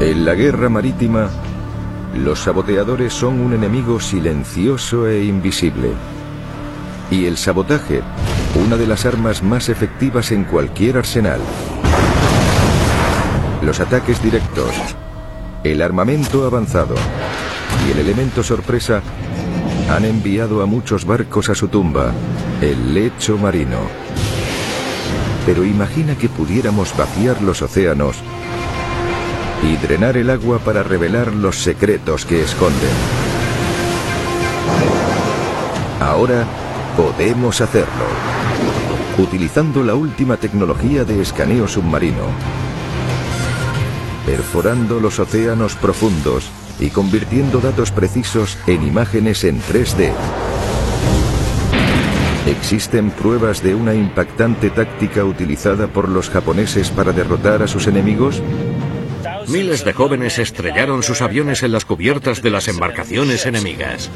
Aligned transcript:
En 0.00 0.24
la 0.24 0.34
guerra 0.34 0.68
marítima, 0.68 1.30
los 2.16 2.40
saboteadores 2.40 3.12
son 3.12 3.40
un 3.40 3.52
enemigo 3.52 4.00
silencioso 4.00 5.06
e 5.06 5.24
invisible. 5.24 5.92
Y 7.12 7.26
el 7.26 7.36
sabotaje, 7.36 8.02
una 8.66 8.76
de 8.76 8.88
las 8.88 9.06
armas 9.06 9.42
más 9.42 9.68
efectivas 9.68 10.32
en 10.32 10.44
cualquier 10.44 10.98
arsenal. 10.98 11.40
Los 13.62 13.78
ataques 13.78 14.20
directos, 14.20 14.74
el 15.62 15.80
armamento 15.80 16.44
avanzado 16.44 16.96
y 17.86 17.92
el 17.92 17.98
elemento 17.98 18.42
sorpresa 18.42 19.00
han 19.88 20.04
enviado 20.04 20.60
a 20.60 20.66
muchos 20.66 21.04
barcos 21.04 21.50
a 21.50 21.54
su 21.54 21.68
tumba, 21.68 22.12
el 22.60 22.94
lecho 22.94 23.38
marino. 23.38 23.78
Pero 25.46 25.64
imagina 25.64 26.16
que 26.16 26.28
pudiéramos 26.28 26.96
vaciar 26.96 27.40
los 27.42 27.62
océanos 27.62 28.16
y 29.62 29.76
drenar 29.76 30.16
el 30.16 30.30
agua 30.30 30.58
para 30.58 30.82
revelar 30.82 31.32
los 31.32 31.58
secretos 31.58 32.24
que 32.26 32.42
esconden. 32.42 32.90
Ahora 36.00 36.44
podemos 36.96 37.60
hacerlo, 37.60 38.04
utilizando 39.18 39.82
la 39.82 39.94
última 39.94 40.36
tecnología 40.36 41.04
de 41.04 41.22
escaneo 41.22 41.66
submarino, 41.66 42.26
perforando 44.26 45.00
los 45.00 45.18
océanos 45.18 45.76
profundos 45.76 46.50
y 46.78 46.90
convirtiendo 46.90 47.60
datos 47.60 47.90
precisos 47.90 48.58
en 48.66 48.82
imágenes 48.82 49.44
en 49.44 49.60
3D. 49.60 50.12
¿Existen 52.46 53.10
pruebas 53.10 53.62
de 53.62 53.74
una 53.74 53.94
impactante 53.94 54.68
táctica 54.68 55.24
utilizada 55.24 55.86
por 55.86 56.10
los 56.10 56.28
japoneses 56.28 56.90
para 56.90 57.12
derrotar 57.12 57.62
a 57.62 57.66
sus 57.66 57.86
enemigos? 57.86 58.42
Miles 59.48 59.84
de 59.84 59.92
jóvenes 59.92 60.38
estrellaron 60.38 61.02
sus 61.02 61.20
aviones 61.20 61.62
en 61.62 61.72
las 61.72 61.84
cubiertas 61.84 62.42
de 62.42 62.50
las 62.50 62.68
embarcaciones 62.68 63.46
enemigas. 63.46 64.10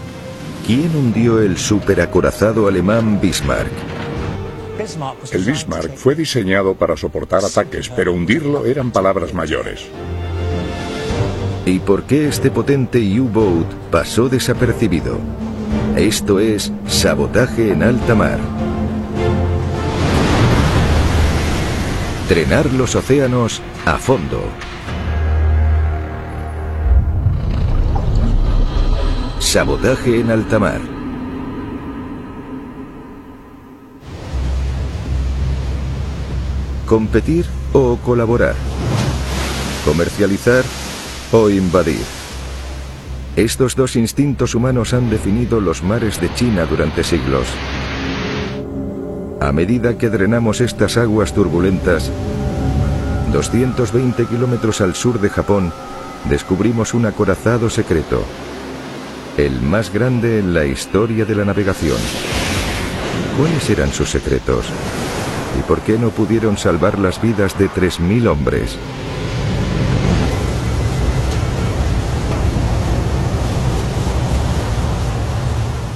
¿Quién 0.66 0.94
hundió 0.94 1.40
el 1.40 1.56
superacorazado 1.56 2.68
alemán 2.68 3.20
Bismarck? 3.20 3.72
El 5.32 5.44
Bismarck 5.44 5.94
fue 5.96 6.14
diseñado 6.14 6.74
para 6.74 6.96
soportar 6.96 7.44
ataques, 7.44 7.88
pero 7.88 8.12
hundirlo 8.12 8.64
eran 8.64 8.90
palabras 8.90 9.34
mayores. 9.34 9.86
¿Y 11.66 11.80
por 11.80 12.04
qué 12.04 12.28
este 12.28 12.50
potente 12.50 12.98
U-Boat 13.20 13.66
pasó 13.90 14.28
desapercibido? 14.28 15.18
Esto 15.96 16.38
es 16.38 16.72
sabotaje 16.86 17.72
en 17.72 17.82
alta 17.82 18.14
mar. 18.14 18.38
Trenar 22.28 22.72
los 22.72 22.94
océanos 22.94 23.60
a 23.84 23.98
fondo. 23.98 24.44
Sabotaje 29.40 30.20
en 30.20 30.30
alta 30.30 30.58
mar. 30.58 30.80
Competir 36.86 37.46
o 37.72 37.96
colaborar. 38.04 38.56
Comercializar 39.84 40.64
o 41.30 41.48
invadir. 41.50 42.02
Estos 43.36 43.76
dos 43.76 43.94
instintos 43.94 44.56
humanos 44.56 44.92
han 44.92 45.08
definido 45.08 45.60
los 45.60 45.84
mares 45.84 46.20
de 46.20 46.34
China 46.34 46.66
durante 46.66 47.04
siglos. 47.04 47.46
A 49.40 49.52
medida 49.52 49.96
que 49.96 50.10
drenamos 50.10 50.60
estas 50.60 50.96
aguas 50.96 51.32
turbulentas, 51.32 52.10
220 53.32 54.26
kilómetros 54.26 54.80
al 54.80 54.96
sur 54.96 55.20
de 55.20 55.30
Japón, 55.30 55.72
descubrimos 56.28 56.92
un 56.92 57.06
acorazado 57.06 57.70
secreto, 57.70 58.24
el 59.38 59.62
más 59.62 59.92
grande 59.92 60.40
en 60.40 60.52
la 60.52 60.64
historia 60.64 61.24
de 61.24 61.36
la 61.36 61.44
navegación. 61.44 61.96
¿Cuáles 63.38 63.70
eran 63.70 63.92
sus 63.92 64.10
secretos? 64.10 64.66
¿Y 65.56 65.62
por 65.62 65.80
qué 65.82 65.96
no 65.96 66.10
pudieron 66.10 66.58
salvar 66.58 66.98
las 66.98 67.22
vidas 67.22 67.56
de 67.56 67.70
3.000 67.70 68.26
hombres? 68.26 68.76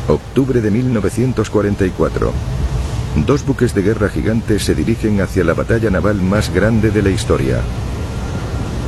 Octubre 0.06 0.60
de 0.60 0.70
1944. 0.70 2.32
Dos 3.26 3.44
buques 3.44 3.74
de 3.74 3.82
guerra 3.82 4.08
gigantes 4.08 4.62
se 4.62 4.76
dirigen 4.76 5.20
hacia 5.20 5.42
la 5.42 5.54
batalla 5.54 5.90
naval 5.90 6.22
más 6.22 6.54
grande 6.54 6.92
de 6.92 7.02
la 7.02 7.10
historia. 7.10 7.60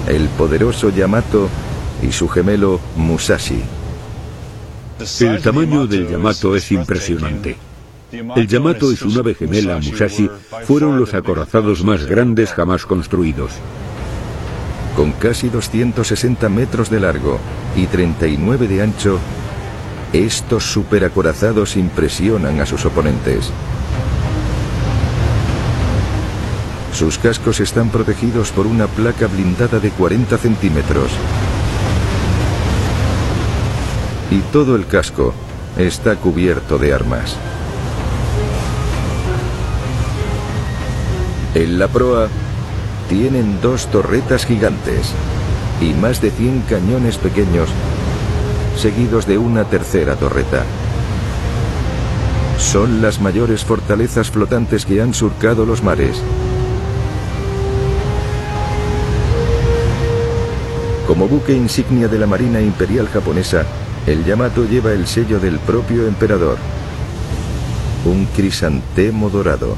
El 0.06 0.28
poderoso 0.28 0.90
Yamato 0.90 1.48
y 2.02 2.12
su 2.12 2.28
gemelo 2.28 2.78
Musashi. 2.94 3.64
El 5.20 5.42
tamaño 5.42 5.86
del 5.86 6.08
Yamato 6.08 6.56
es 6.56 6.72
impresionante. 6.72 7.56
El 8.10 8.46
Yamato 8.46 8.90
y 8.90 8.96
su 8.96 9.10
nave 9.10 9.34
gemela 9.34 9.78
Musashi 9.78 10.30
fueron 10.66 10.98
los 10.98 11.12
acorazados 11.12 11.84
más 11.84 12.06
grandes 12.06 12.52
jamás 12.52 12.86
construidos. 12.86 13.52
Con 14.96 15.12
casi 15.12 15.50
260 15.50 16.48
metros 16.48 16.88
de 16.88 17.00
largo 17.00 17.38
y 17.76 17.86
39 17.86 18.66
de 18.66 18.82
ancho, 18.82 19.18
estos 20.12 20.64
superacorazados 20.64 21.76
impresionan 21.76 22.60
a 22.60 22.66
sus 22.66 22.86
oponentes. 22.86 23.50
Sus 26.94 27.18
cascos 27.18 27.60
están 27.60 27.90
protegidos 27.90 28.52
por 28.52 28.66
una 28.66 28.86
placa 28.86 29.26
blindada 29.26 29.80
de 29.80 29.90
40 29.90 30.38
centímetros. 30.38 31.10
Y 34.30 34.38
todo 34.52 34.76
el 34.76 34.86
casco 34.86 35.32
está 35.76 36.16
cubierto 36.16 36.78
de 36.78 36.92
armas. 36.92 37.36
En 41.54 41.78
la 41.78 41.88
proa 41.88 42.28
tienen 43.08 43.60
dos 43.60 43.86
torretas 43.86 44.44
gigantes 44.44 45.12
y 45.80 45.92
más 45.92 46.20
de 46.20 46.30
100 46.30 46.62
cañones 46.68 47.18
pequeños 47.18 47.68
seguidos 48.76 49.26
de 49.26 49.38
una 49.38 49.64
tercera 49.64 50.16
torreta. 50.16 50.64
Son 52.58 53.02
las 53.02 53.20
mayores 53.20 53.64
fortalezas 53.64 54.30
flotantes 54.30 54.84
que 54.86 55.00
han 55.00 55.14
surcado 55.14 55.64
los 55.64 55.82
mares. 55.82 56.20
Como 61.06 61.28
buque 61.28 61.52
insignia 61.52 62.08
de 62.08 62.18
la 62.18 62.26
Marina 62.26 62.60
Imperial 62.60 63.08
japonesa, 63.08 63.64
el 64.06 64.24
Yamato 64.24 64.66
lleva 64.68 64.92
el 64.92 65.06
sello 65.06 65.40
del 65.40 65.58
propio 65.58 66.06
emperador. 66.06 66.58
Un 68.04 68.26
crisantemo 68.26 69.30
dorado. 69.30 69.76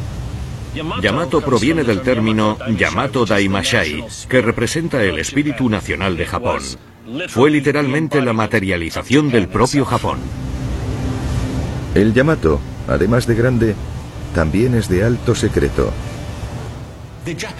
Yamato 1.00 1.40
proviene 1.40 1.84
del 1.84 2.02
término 2.02 2.58
Yamato 2.76 3.24
Daimashai, 3.24 4.04
que 4.28 4.42
representa 4.42 5.02
el 5.02 5.18
espíritu 5.18 5.68
nacional 5.68 6.16
de 6.16 6.26
Japón. 6.26 6.60
Fue 7.28 7.50
literalmente 7.50 8.20
la 8.20 8.32
materialización 8.32 9.30
del 9.30 9.48
propio 9.48 9.84
Japón. 9.84 10.18
El 11.94 12.12
Yamato, 12.12 12.60
además 12.88 13.26
de 13.26 13.34
grande, 13.36 13.74
también 14.34 14.74
es 14.74 14.88
de 14.88 15.04
alto 15.04 15.34
secreto. 15.34 15.92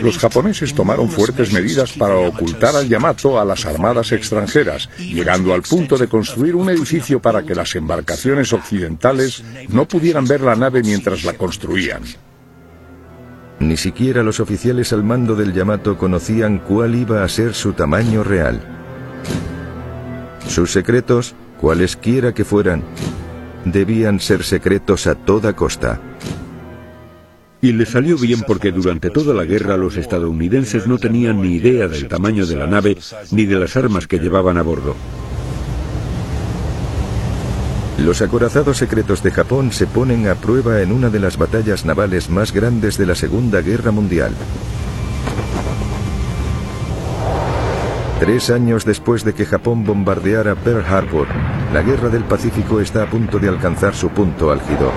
Los 0.00 0.18
japoneses 0.18 0.74
tomaron 0.74 1.08
fuertes 1.08 1.52
medidas 1.52 1.92
para 1.92 2.16
ocultar 2.16 2.76
al 2.76 2.88
Yamato 2.88 3.40
a 3.40 3.44
las 3.44 3.66
armadas 3.66 4.12
extranjeras, 4.12 4.88
llegando 4.98 5.54
al 5.54 5.62
punto 5.62 5.96
de 5.96 6.08
construir 6.08 6.54
un 6.54 6.70
edificio 6.70 7.20
para 7.20 7.42
que 7.42 7.54
las 7.54 7.74
embarcaciones 7.74 8.52
occidentales 8.52 9.42
no 9.68 9.86
pudieran 9.86 10.26
ver 10.26 10.40
la 10.40 10.54
nave 10.54 10.82
mientras 10.82 11.24
la 11.24 11.32
construían. 11.32 12.02
Ni 13.58 13.76
siquiera 13.76 14.22
los 14.22 14.38
oficiales 14.38 14.92
al 14.92 15.02
mando 15.02 15.34
del 15.34 15.52
Yamato 15.52 15.96
conocían 15.96 16.58
cuál 16.58 16.94
iba 16.94 17.24
a 17.24 17.28
ser 17.28 17.54
su 17.54 17.72
tamaño 17.72 18.22
real. 18.22 18.60
Sus 20.46 20.70
secretos, 20.72 21.34
cualesquiera 21.58 22.32
que 22.34 22.44
fueran, 22.44 22.84
debían 23.64 24.20
ser 24.20 24.44
secretos 24.44 25.06
a 25.06 25.14
toda 25.14 25.54
costa. 25.54 26.00
Y 27.62 27.72
le 27.72 27.86
salió 27.86 28.16
bien 28.18 28.42
porque 28.46 28.70
durante 28.70 29.10
toda 29.10 29.34
la 29.34 29.44
guerra 29.44 29.76
los 29.76 29.96
estadounidenses 29.96 30.86
no 30.86 30.98
tenían 30.98 31.40
ni 31.40 31.54
idea 31.54 31.88
del 31.88 32.06
tamaño 32.06 32.46
de 32.46 32.56
la 32.56 32.66
nave 32.66 32.98
ni 33.30 33.46
de 33.46 33.58
las 33.58 33.76
armas 33.76 34.06
que 34.06 34.18
llevaban 34.18 34.58
a 34.58 34.62
bordo. 34.62 34.94
Los 37.98 38.20
acorazados 38.20 38.76
secretos 38.76 39.22
de 39.22 39.30
Japón 39.30 39.72
se 39.72 39.86
ponen 39.86 40.28
a 40.28 40.34
prueba 40.34 40.82
en 40.82 40.92
una 40.92 41.08
de 41.08 41.18
las 41.18 41.38
batallas 41.38 41.86
navales 41.86 42.28
más 42.28 42.52
grandes 42.52 42.98
de 42.98 43.06
la 43.06 43.14
Segunda 43.14 43.62
Guerra 43.62 43.90
Mundial. 43.90 44.32
Tres 48.20 48.50
años 48.50 48.84
después 48.84 49.24
de 49.24 49.32
que 49.34 49.46
Japón 49.46 49.84
bombardeara 49.84 50.54
Pearl 50.54 50.84
Harbor, 50.84 51.26
la 51.72 51.82
Guerra 51.82 52.10
del 52.10 52.24
Pacífico 52.24 52.80
está 52.80 53.02
a 53.02 53.10
punto 53.10 53.38
de 53.38 53.48
alcanzar 53.48 53.94
su 53.94 54.10
punto 54.10 54.50
álgido. 54.50 54.92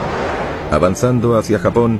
Avanzando 0.71 1.37
hacia 1.37 1.59
Japón, 1.59 1.99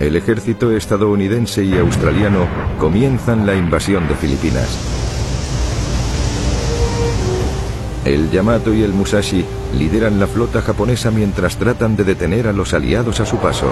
el 0.00 0.16
ejército 0.16 0.72
estadounidense 0.72 1.62
y 1.62 1.76
australiano 1.76 2.48
comienzan 2.78 3.44
la 3.44 3.54
invasión 3.54 4.08
de 4.08 4.14
Filipinas. 4.14 4.78
El 8.06 8.30
Yamato 8.30 8.72
y 8.72 8.82
el 8.82 8.94
Musashi 8.94 9.44
lideran 9.76 10.18
la 10.18 10.26
flota 10.26 10.62
japonesa 10.62 11.10
mientras 11.10 11.58
tratan 11.58 11.96
de 11.96 12.04
detener 12.04 12.48
a 12.48 12.52
los 12.54 12.72
aliados 12.72 13.20
a 13.20 13.26
su 13.26 13.36
paso. 13.36 13.66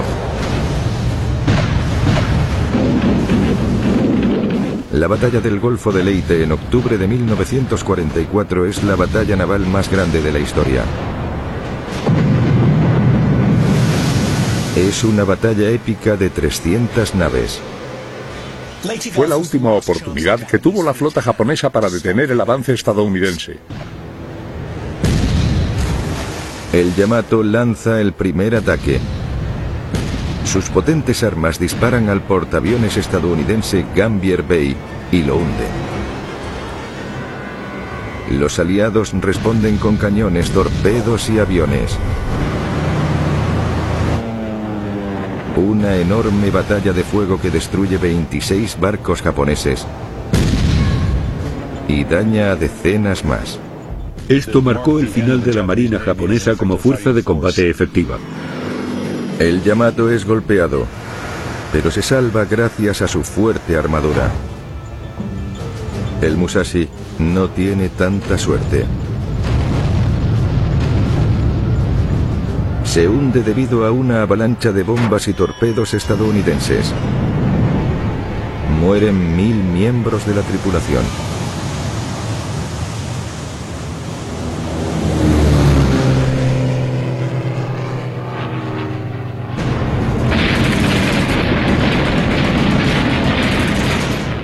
La 4.92 5.06
batalla 5.06 5.40
del 5.40 5.58
Golfo 5.60 5.92
de 5.92 6.04
Leyte 6.04 6.42
en 6.42 6.52
octubre 6.52 6.98
de 6.98 7.08
1944 7.08 8.66
es 8.66 8.84
la 8.84 8.96
batalla 8.96 9.34
naval 9.34 9.66
más 9.66 9.90
grande 9.90 10.20
de 10.20 10.32
la 10.32 10.40
historia. 10.40 10.82
Es 14.78 15.02
una 15.02 15.24
batalla 15.24 15.70
épica 15.70 16.16
de 16.16 16.30
300 16.30 17.16
naves. 17.16 17.60
Fue 19.12 19.26
la 19.26 19.36
última 19.36 19.72
oportunidad 19.72 20.46
que 20.46 20.60
tuvo 20.60 20.84
la 20.84 20.94
flota 20.94 21.20
japonesa 21.20 21.68
para 21.68 21.90
detener 21.90 22.30
el 22.30 22.40
avance 22.40 22.74
estadounidense. 22.74 23.58
El 26.72 26.94
Yamato 26.94 27.42
lanza 27.42 28.00
el 28.00 28.12
primer 28.12 28.54
ataque. 28.54 29.00
Sus 30.44 30.70
potentes 30.70 31.24
armas 31.24 31.58
disparan 31.58 32.08
al 32.08 32.22
portaaviones 32.22 32.96
estadounidense 32.96 33.84
Gambier 33.96 34.44
Bay 34.44 34.76
y 35.10 35.24
lo 35.24 35.38
hunden. 35.38 35.72
Los 38.30 38.60
aliados 38.60 39.12
responden 39.12 39.76
con 39.78 39.96
cañones, 39.96 40.52
torpedos 40.52 41.28
y 41.30 41.40
aviones. 41.40 41.98
Una 45.58 45.96
enorme 45.96 46.50
batalla 46.52 46.92
de 46.92 47.02
fuego 47.02 47.40
que 47.40 47.50
destruye 47.50 47.98
26 47.98 48.78
barcos 48.78 49.20
japoneses 49.20 49.84
y 51.88 52.04
daña 52.04 52.52
a 52.52 52.56
decenas 52.56 53.24
más. 53.24 53.58
Esto 54.28 54.62
marcó 54.62 55.00
el 55.00 55.08
final 55.08 55.42
de 55.42 55.54
la 55.54 55.64
Marina 55.64 55.98
japonesa 55.98 56.54
como 56.54 56.76
fuerza 56.76 57.12
de 57.12 57.24
combate 57.24 57.68
efectiva. 57.68 58.18
El 59.40 59.60
Yamato 59.64 60.08
es 60.08 60.24
golpeado, 60.24 60.86
pero 61.72 61.90
se 61.90 62.02
salva 62.02 62.44
gracias 62.44 63.02
a 63.02 63.08
su 63.08 63.24
fuerte 63.24 63.76
armadura. 63.76 64.30
El 66.22 66.36
Musashi 66.36 66.88
no 67.18 67.48
tiene 67.48 67.88
tanta 67.88 68.38
suerte. 68.38 68.84
Se 72.88 73.06
hunde 73.06 73.42
debido 73.42 73.84
a 73.84 73.92
una 73.92 74.22
avalancha 74.22 74.72
de 74.72 74.82
bombas 74.82 75.28
y 75.28 75.34
torpedos 75.34 75.92
estadounidenses. 75.92 76.94
Mueren 78.80 79.36
mil 79.36 79.56
miembros 79.56 80.26
de 80.26 80.34
la 80.34 80.40
tripulación. 80.40 81.02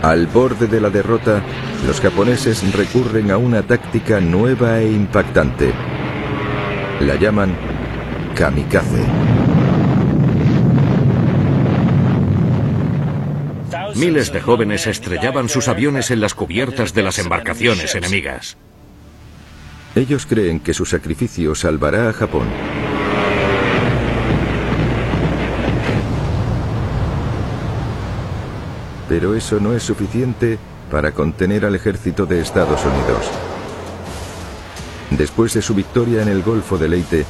Al 0.02 0.26
borde 0.26 0.67
de 0.67 0.82
la 0.82 0.91
derrota, 0.91 1.43
los 1.87 1.99
japoneses 1.99 2.62
recurren 2.76 3.31
a 3.31 3.38
una 3.38 3.62
táctica 3.62 4.20
nueva 4.20 4.81
e 4.81 4.93
impactante. 4.93 5.73
La 7.00 7.17
llaman 7.17 7.73
Kamikaze. 8.34 9.04
Miles 13.94 14.32
de 14.32 14.40
jóvenes 14.40 14.88
estrellaban 14.88 15.48
sus 15.48 15.69
aviones 15.69 16.10
en 16.10 16.20
las 16.20 16.34
cubiertas 16.34 16.94
de 16.94 17.02
las 17.04 17.20
embarcaciones 17.20 17.94
enemigas. 17.94 18.56
Ellos 19.94 20.26
creen 20.26 20.58
que 20.58 20.75
su 20.75 20.84
sacrificio 20.84 21.54
salvará 21.54 22.08
a 22.08 22.12
Japón. 22.12 22.48
Pero 29.08 29.36
eso 29.36 29.60
no 29.60 29.75
es 29.75 29.84
suficiente 29.84 30.58
para 30.90 31.12
contener 31.12 31.64
al 31.64 31.76
ejército 31.76 32.26
de 32.26 32.40
Estados 32.40 32.81
Unidos. 32.84 33.31
Después 35.10 35.54
de 35.54 35.62
su 35.62 35.75
victoria 35.75 36.22
en 36.22 36.28
el 36.28 36.42
Golfo 36.42 36.76
de 36.76 36.88
Leyte, 36.88 37.25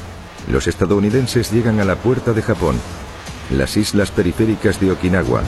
los 0.47 0.67
estadounidenses 0.67 1.51
llegan 1.51 1.79
a 1.79 1.85
la 1.85 1.95
puerta 1.95 2.33
de 2.33 2.41
Japón, 2.41 2.75
las 3.51 3.77
islas 3.77 4.11
periféricas 4.11 4.79
de 4.79 4.91
Okinawa. 4.91 5.41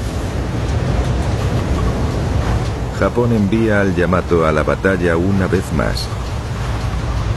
Japón 2.99 3.33
envía 3.33 3.81
al 3.81 3.95
Yamato 3.95 4.45
a 4.45 4.51
la 4.51 4.63
batalla 4.63 5.17
una 5.17 5.47
vez 5.47 5.63
más. 5.73 6.07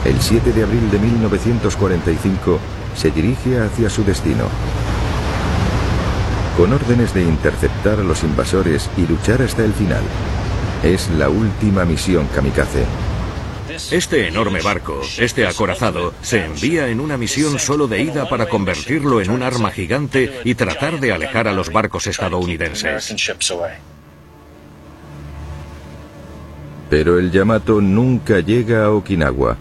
El 0.05 0.19
7 0.19 0.53
de 0.53 0.63
abril 0.63 0.89
de 0.89 0.97
1945 0.97 2.59
se 2.95 3.11
dirige 3.11 3.59
hacia 3.59 3.89
su 3.89 4.03
destino. 4.03 4.45
Con 6.57 6.73
órdenes 6.73 7.13
de 7.13 7.21
interceptar 7.21 7.99
a 7.99 8.03
los 8.03 8.23
invasores 8.23 8.89
y 8.97 9.05
luchar 9.05 9.41
hasta 9.43 9.63
el 9.63 9.73
final. 9.73 10.03
Es 10.83 11.09
la 11.11 11.29
última 11.29 11.85
misión 11.85 12.27
kamikaze. 12.33 12.85
Este 13.89 14.27
enorme 14.27 14.61
barco, 14.61 15.01
este 15.17 15.47
acorazado, 15.47 16.13
se 16.21 16.45
envía 16.45 16.89
en 16.89 16.99
una 16.99 17.17
misión 17.17 17.57
solo 17.57 17.87
de 17.87 18.01
ida 18.01 18.29
para 18.29 18.47
convertirlo 18.47 19.21
en 19.21 19.31
un 19.31 19.41
arma 19.41 19.71
gigante 19.71 20.41
y 20.43 20.55
tratar 20.55 20.99
de 20.99 21.11
alejar 21.11 21.47
a 21.47 21.53
los 21.53 21.71
barcos 21.71 22.07
estadounidenses. 22.07 23.15
Pero 26.89 27.17
el 27.17 27.31
Yamato 27.31 27.81
nunca 27.81 28.39
llega 28.39 28.85
a 28.85 28.91
Okinawa. 28.91 29.57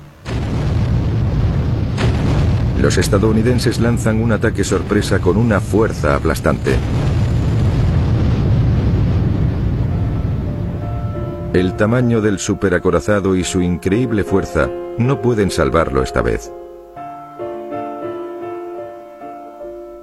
Los 2.81 2.99
estadounidenses 2.99 3.79
lanzan 3.79 4.23
un 4.23 4.33
ataque 4.33 4.65
sorpresa 4.65 5.21
con 5.21 5.37
una 5.37 5.61
fuerza 5.61 6.17
aplastante. 6.17 6.77
El 11.53 11.75
tamaño 11.75 12.21
del 12.21 12.39
superacorazado 12.39 13.35
y 13.35 13.43
su 13.43 13.61
increíble 13.61 14.23
fuerza 14.23 14.71
no 14.99 15.21
pueden 15.21 15.51
salvarlo 15.51 16.01
esta 16.01 16.23
vez. 16.23 16.53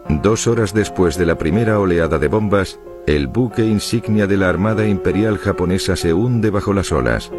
Dos 0.09 0.45
horas 0.47 0.73
después 0.73 1.17
de 1.17 1.25
la 1.25 1.37
primera 1.37 1.79
oleada 1.79 2.17
de 2.17 2.27
bombas, 2.27 2.81
el 3.05 3.27
buque 3.27 3.63
insignia 3.63 4.27
de 4.27 4.35
la 4.35 4.49
Armada 4.49 4.85
Imperial 4.87 5.37
japonesa 5.37 5.95
se 5.95 6.13
hunde 6.13 6.49
bajo 6.49 6.73
las 6.73 6.91
olas. 6.91 7.31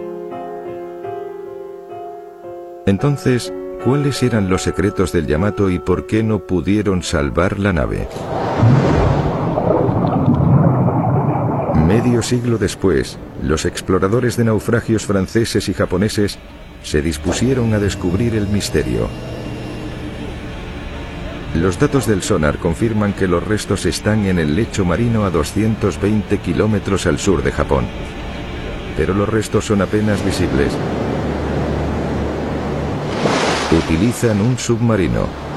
Entonces, 2.86 3.52
¿cuáles 3.84 4.22
eran 4.22 4.48
los 4.48 4.62
secretos 4.62 5.12
del 5.12 5.26
Yamato 5.26 5.68
y 5.68 5.78
por 5.78 6.06
qué 6.06 6.22
no 6.22 6.46
pudieron 6.46 7.02
salvar 7.02 7.58
la 7.58 7.74
nave? 7.74 8.08
Medio 11.98 12.22
siglo 12.22 12.58
después, 12.58 13.18
los 13.42 13.64
exploradores 13.64 14.36
de 14.36 14.44
naufragios 14.44 15.04
franceses 15.04 15.68
y 15.68 15.74
japoneses 15.74 16.38
se 16.84 17.02
dispusieron 17.02 17.74
a 17.74 17.80
descubrir 17.80 18.36
el 18.36 18.46
misterio. 18.46 19.08
Los 21.56 21.80
datos 21.80 22.06
del 22.06 22.22
sonar 22.22 22.58
confirman 22.58 23.14
que 23.14 23.26
los 23.26 23.44
restos 23.44 23.84
están 23.84 24.26
en 24.26 24.38
el 24.38 24.54
lecho 24.54 24.84
marino 24.84 25.24
a 25.24 25.30
220 25.30 26.38
kilómetros 26.38 27.04
al 27.06 27.18
sur 27.18 27.42
de 27.42 27.50
Japón. 27.50 27.84
Pero 28.96 29.12
los 29.12 29.28
restos 29.28 29.64
son 29.64 29.82
apenas 29.82 30.24
visibles. 30.24 30.72
Utilizan 33.76 34.40
un 34.40 34.56
submarino. 34.56 35.47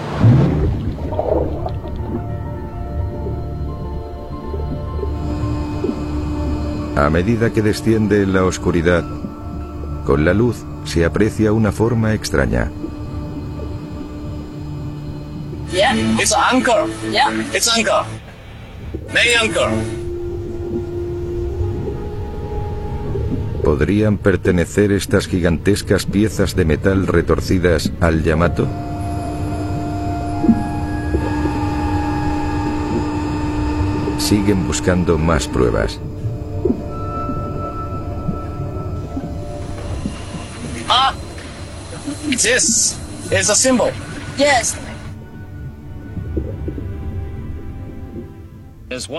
A 7.01 7.09
medida 7.09 7.51
que 7.51 7.63
desciende 7.63 8.21
en 8.21 8.31
la 8.31 8.45
oscuridad, 8.45 9.03
con 10.05 10.23
la 10.23 10.35
luz 10.35 10.57
se 10.85 11.03
aprecia 11.03 11.51
una 11.51 11.71
forma 11.71 12.13
extraña. 12.13 12.71
Yeah, 15.73 15.95
it's 15.95 16.31
an 16.31 16.57
anchor. 16.57 16.87
Yeah, 17.11 17.31
it's 17.55 17.67
anchor. 17.75 18.05
Main 19.11 19.35
anchor. 19.41 19.71
¿Podrían 23.63 24.19
pertenecer 24.19 24.91
estas 24.91 25.25
gigantescas 25.25 26.05
piezas 26.05 26.55
de 26.55 26.65
metal 26.65 27.07
retorcidas 27.07 27.91
al 27.99 28.21
Yamato? 28.21 28.67
Siguen 34.19 34.67
buscando 34.67 35.17
más 35.17 35.47
pruebas. 35.47 35.99
This 42.43 42.97
is 43.31 43.49
a 43.49 43.55
symbol. 43.55 43.91
Yes. 44.37 44.75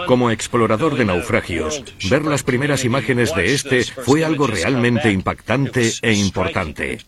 Como 0.06 0.30
explorador 0.30 0.96
de 0.96 1.06
naufragios, 1.06 1.82
ver 2.10 2.24
las 2.24 2.42
primeras 2.42 2.84
imágenes 2.84 3.34
de 3.34 3.54
este 3.54 3.84
fue 3.84 4.24
algo 4.24 4.46
realmente 4.46 5.10
impactante 5.10 5.92
e 6.02 6.12
importante. 6.12 6.98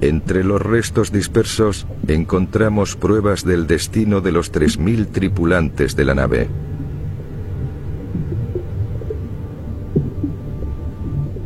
Entre 0.00 0.44
los 0.44 0.62
restos 0.62 1.12
dispersos 1.12 1.86
encontramos 2.08 2.96
pruebas 2.96 3.44
del 3.44 3.66
destino 3.66 4.22
de 4.22 4.32
los 4.32 4.50
3.000 4.50 5.12
tripulantes 5.12 5.94
de 5.94 6.04
la 6.06 6.14
nave. 6.14 6.48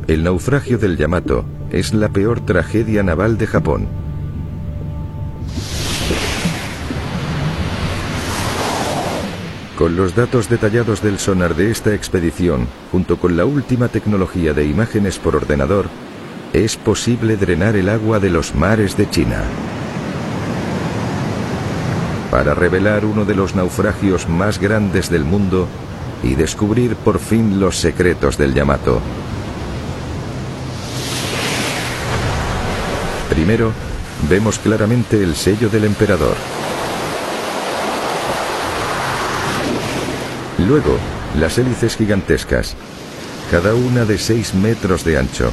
El 0.06 0.22
naufragio 0.22 0.76
del 0.76 0.98
Yamato 0.98 1.46
es 1.70 1.94
la 1.94 2.10
peor 2.10 2.44
tragedia 2.44 3.02
naval 3.02 3.38
de 3.38 3.46
Japón. 3.46 3.88
Con 9.78 9.96
los 9.96 10.14
datos 10.14 10.50
detallados 10.50 11.02
del 11.02 11.18
sonar 11.18 11.54
de 11.54 11.70
esta 11.70 11.94
expedición, 11.94 12.66
junto 12.92 13.18
con 13.18 13.38
la 13.38 13.46
última 13.46 13.88
tecnología 13.88 14.52
de 14.52 14.66
imágenes 14.66 15.18
por 15.18 15.36
ordenador, 15.36 15.86
es 16.52 16.76
posible 16.76 17.38
drenar 17.38 17.74
el 17.74 17.88
agua 17.88 18.20
de 18.20 18.28
los 18.28 18.54
mares 18.54 18.98
de 18.98 19.08
China. 19.08 19.42
Para 22.30 22.52
revelar 22.52 23.06
uno 23.06 23.24
de 23.24 23.34
los 23.34 23.54
naufragios 23.54 24.28
más 24.28 24.60
grandes 24.60 25.08
del 25.08 25.24
mundo 25.24 25.66
y 26.22 26.34
descubrir 26.34 26.94
por 26.94 27.18
fin 27.20 27.58
los 27.58 27.78
secretos 27.78 28.36
del 28.36 28.52
Yamato. 28.52 29.00
Primero, 33.34 33.72
vemos 34.30 34.60
claramente 34.60 35.20
el 35.20 35.34
sello 35.34 35.68
del 35.68 35.84
emperador. 35.84 36.36
Luego, 40.58 40.96
las 41.38 41.58
hélices 41.58 41.96
gigantescas, 41.96 42.76
cada 43.50 43.74
una 43.74 44.04
de 44.04 44.18
6 44.18 44.54
metros 44.54 45.04
de 45.04 45.18
ancho. 45.18 45.50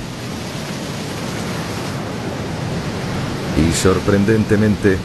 Y 3.57 3.73
sorprendentemente, 3.73 4.97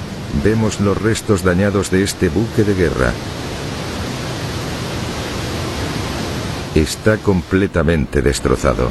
vemos 0.45 0.78
los 0.80 1.00
restos 1.00 1.42
dañados 1.42 1.90
de 1.90 2.02
este 2.02 2.28
buque 2.28 2.62
de 2.62 2.75
guerra. 2.75 3.12
Está 6.75 7.16
completamente 7.16 8.21
destrozado. 8.21 8.90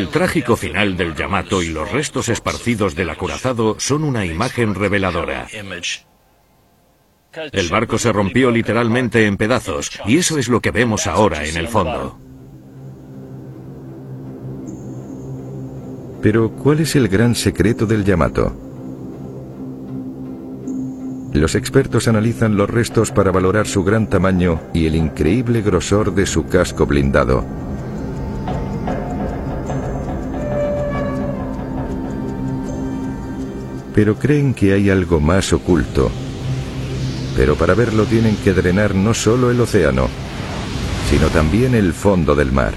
El 0.00 0.08
trágico 0.08 0.56
final 0.56 0.96
del 0.96 1.14
Yamato 1.14 1.62
y 1.62 1.68
los 1.68 1.92
restos 1.92 2.30
esparcidos 2.30 2.94
del 2.94 3.10
acorazado 3.10 3.76
son 3.78 4.02
una 4.02 4.24
imagen 4.24 4.74
reveladora. 4.74 5.46
El 7.52 7.68
barco 7.68 7.98
se 7.98 8.10
rompió 8.10 8.50
literalmente 8.50 9.26
en 9.26 9.36
pedazos 9.36 9.90
y 10.06 10.16
eso 10.16 10.38
es 10.38 10.48
lo 10.48 10.60
que 10.60 10.70
vemos 10.70 11.06
ahora 11.06 11.44
en 11.44 11.54
el 11.58 11.68
fondo. 11.68 12.18
Pero, 16.22 16.50
¿cuál 16.50 16.80
es 16.80 16.96
el 16.96 17.06
gran 17.08 17.34
secreto 17.34 17.84
del 17.84 18.02
Yamato? 18.02 18.56
Los 21.34 21.54
expertos 21.54 22.08
analizan 22.08 22.56
los 22.56 22.70
restos 22.70 23.10
para 23.12 23.32
valorar 23.32 23.66
su 23.66 23.84
gran 23.84 24.08
tamaño 24.08 24.62
y 24.72 24.86
el 24.86 24.94
increíble 24.94 25.60
grosor 25.60 26.14
de 26.14 26.24
su 26.24 26.46
casco 26.46 26.86
blindado. 26.86 27.44
Pero 34.00 34.16
creen 34.16 34.54
que 34.54 34.72
hay 34.72 34.88
algo 34.88 35.20
más 35.20 35.52
oculto. 35.52 36.10
Pero 37.36 37.54
para 37.54 37.74
verlo 37.74 38.06
tienen 38.06 38.34
que 38.36 38.54
drenar 38.54 38.94
no 38.94 39.12
solo 39.12 39.50
el 39.50 39.60
océano, 39.60 40.08
sino 41.10 41.26
también 41.26 41.74
el 41.74 41.92
fondo 41.92 42.34
del 42.34 42.50
mar. 42.50 42.72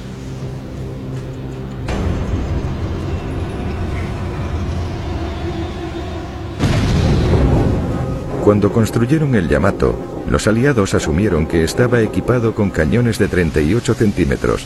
Cuando 8.43 8.73
construyeron 8.73 9.33
el 9.35 9.47
Yamato, 9.47 9.95
los 10.29 10.45
aliados 10.47 10.93
asumieron 10.93 11.47
que 11.47 11.63
estaba 11.63 12.01
equipado 12.01 12.53
con 12.53 12.69
cañones 12.69 13.17
de 13.17 13.29
38 13.29 13.93
centímetros, 13.93 14.65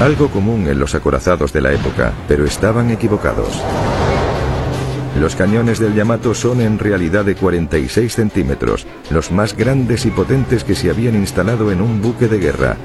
algo 0.00 0.28
común 0.28 0.68
en 0.68 0.78
los 0.78 0.94
acorazados 0.94 1.50
de 1.54 1.62
la 1.62 1.72
época, 1.72 2.12
pero 2.28 2.44
estaban 2.44 2.90
equivocados. 2.90 3.62
Los 5.18 5.36
cañones 5.36 5.78
del 5.78 5.94
Yamato 5.94 6.34
son 6.34 6.60
en 6.60 6.78
realidad 6.78 7.24
de 7.24 7.36
46 7.36 8.12
centímetros, 8.12 8.84
los 9.10 9.30
más 9.30 9.56
grandes 9.56 10.06
y 10.06 10.10
potentes 10.10 10.64
que 10.64 10.74
se 10.74 10.90
habían 10.90 11.14
instalado 11.14 11.70
en 11.70 11.80
un 11.80 12.02
buque 12.02 12.26
de 12.26 12.38
guerra. 12.38 12.76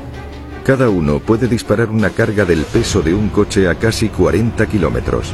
Cada 0.64 0.90
uno 0.90 1.20
puede 1.20 1.48
disparar 1.48 1.90
una 1.90 2.12
carga 2.12 2.46
del 2.46 2.64
peso 2.66 3.02
de 3.02 3.16
un 3.16 3.30
coche 3.30 3.68
a 3.68 3.76
casi 3.76 4.10
40 4.10 4.68
kilómetros. 4.68 5.34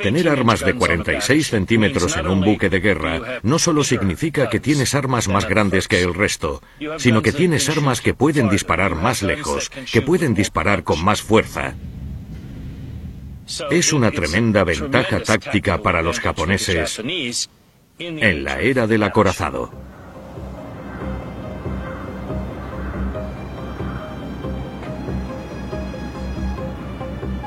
Tener 0.00 0.28
armas 0.28 0.64
de 0.64 0.74
46 0.74 1.48
centímetros 1.48 2.16
en 2.16 2.28
un 2.28 2.40
buque 2.40 2.68
de 2.68 2.80
guerra 2.80 3.40
no 3.42 3.58
solo 3.58 3.82
significa 3.82 4.48
que 4.48 4.60
tienes 4.60 4.94
armas 4.94 5.28
más 5.28 5.48
grandes 5.48 5.88
que 5.88 6.02
el 6.02 6.14
resto, 6.14 6.62
sino 6.98 7.22
que 7.22 7.32
tienes 7.32 7.68
armas 7.68 8.00
que 8.00 8.14
pueden 8.14 8.48
disparar 8.48 8.94
más 8.94 9.22
lejos, 9.22 9.70
que 9.92 10.02
pueden 10.02 10.34
disparar 10.34 10.84
con 10.84 11.04
más 11.04 11.22
fuerza. 11.22 11.74
Es 13.70 13.92
una 13.92 14.10
tremenda 14.10 14.62
ventaja 14.64 15.22
táctica 15.22 15.78
para 15.78 16.02
los 16.02 16.20
japoneses 16.20 17.00
en 17.98 18.44
la 18.44 18.60
era 18.60 18.86
del 18.86 19.02
acorazado. 19.02 19.70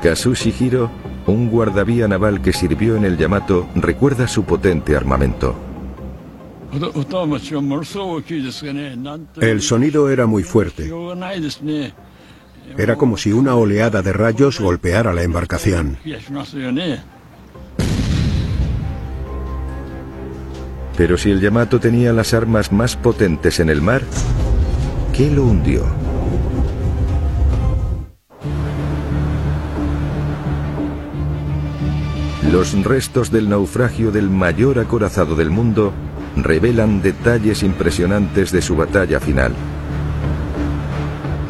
Kazushi 0.02 0.52
Hiro, 0.58 0.90
un 1.26 1.48
guardavía 1.48 2.08
naval 2.08 2.42
que 2.42 2.52
sirvió 2.52 2.96
en 2.96 3.04
el 3.04 3.16
Yamato, 3.16 3.68
recuerda 3.76 4.26
su 4.26 4.44
potente 4.44 4.96
armamento. 4.96 5.54
El 9.40 9.62
sonido 9.62 10.10
era 10.10 10.26
muy 10.26 10.42
fuerte. 10.42 10.90
Era 12.76 12.96
como 12.96 13.16
si 13.16 13.32
una 13.32 13.54
oleada 13.54 14.02
de 14.02 14.12
rayos 14.12 14.60
golpeara 14.60 15.12
la 15.12 15.22
embarcación. 15.22 15.98
Pero 20.96 21.18
si 21.18 21.30
el 21.30 21.40
Yamato 21.40 21.80
tenía 21.80 22.12
las 22.12 22.34
armas 22.34 22.72
más 22.72 22.96
potentes 22.96 23.60
en 23.60 23.70
el 23.70 23.82
mar, 23.82 24.02
¿qué 25.12 25.30
lo 25.30 25.44
hundió? 25.44 25.84
Los 32.50 32.74
restos 32.84 33.30
del 33.30 33.48
naufragio 33.48 34.10
del 34.10 34.28
mayor 34.28 34.78
acorazado 34.78 35.36
del 35.36 35.48
mundo 35.48 35.92
revelan 36.36 37.00
detalles 37.00 37.62
impresionantes 37.62 38.52
de 38.52 38.60
su 38.60 38.76
batalla 38.76 39.20
final. 39.20 39.54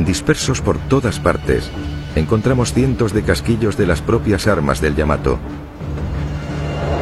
Dispersos 0.07 0.61
por 0.61 0.79
todas 0.79 1.21
partes, 1.21 1.71
encontramos 2.17 2.73
cientos 2.73 3.13
de 3.13 3.23
casquillos 3.23 3.77
de 3.77 3.87
las 3.87 4.03
propias 4.03 4.49
armas 4.49 4.81
del 4.81 4.97
Yamato. 4.97 5.39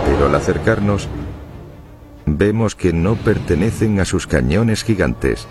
Pero 0.04 0.26
al 0.26 0.34
acercarnos, 0.34 1.08
vemos 2.26 2.74
que 2.74 2.92
no 2.92 3.14
pertenecen 3.14 4.00
a 4.00 4.04
sus 4.04 4.26
cañones 4.26 4.84
gigantes. 4.84 5.46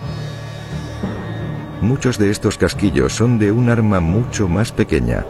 Muchos 1.82 2.20
de 2.20 2.30
estos 2.30 2.60
casquillos 2.60 3.14
son 3.14 3.40
de 3.40 3.52
un 3.52 3.70
arma 3.70 4.00
mucho 4.00 4.48
más 4.48 4.72
pequeña. 4.72 5.26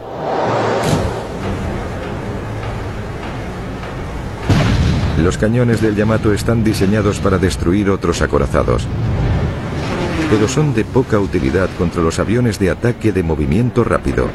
Los 5.22 5.38
cañones 5.38 5.80
del 5.80 5.96
Yamato 5.96 6.34
están 6.34 6.64
diseñados 6.64 7.18
para 7.18 7.38
destruir 7.38 7.88
otros 7.88 8.20
acorazados, 8.20 8.86
pero 10.30 10.46
son 10.46 10.72
de 10.72 10.84
poca 10.84 11.18
utilidad 11.18 11.68
contra 11.76 12.02
los 12.02 12.20
aviones 12.20 12.58
de 12.60 12.70
ataque 12.70 13.12
de 13.12 13.22
movimiento 13.24 13.82
rápido. 13.82 14.28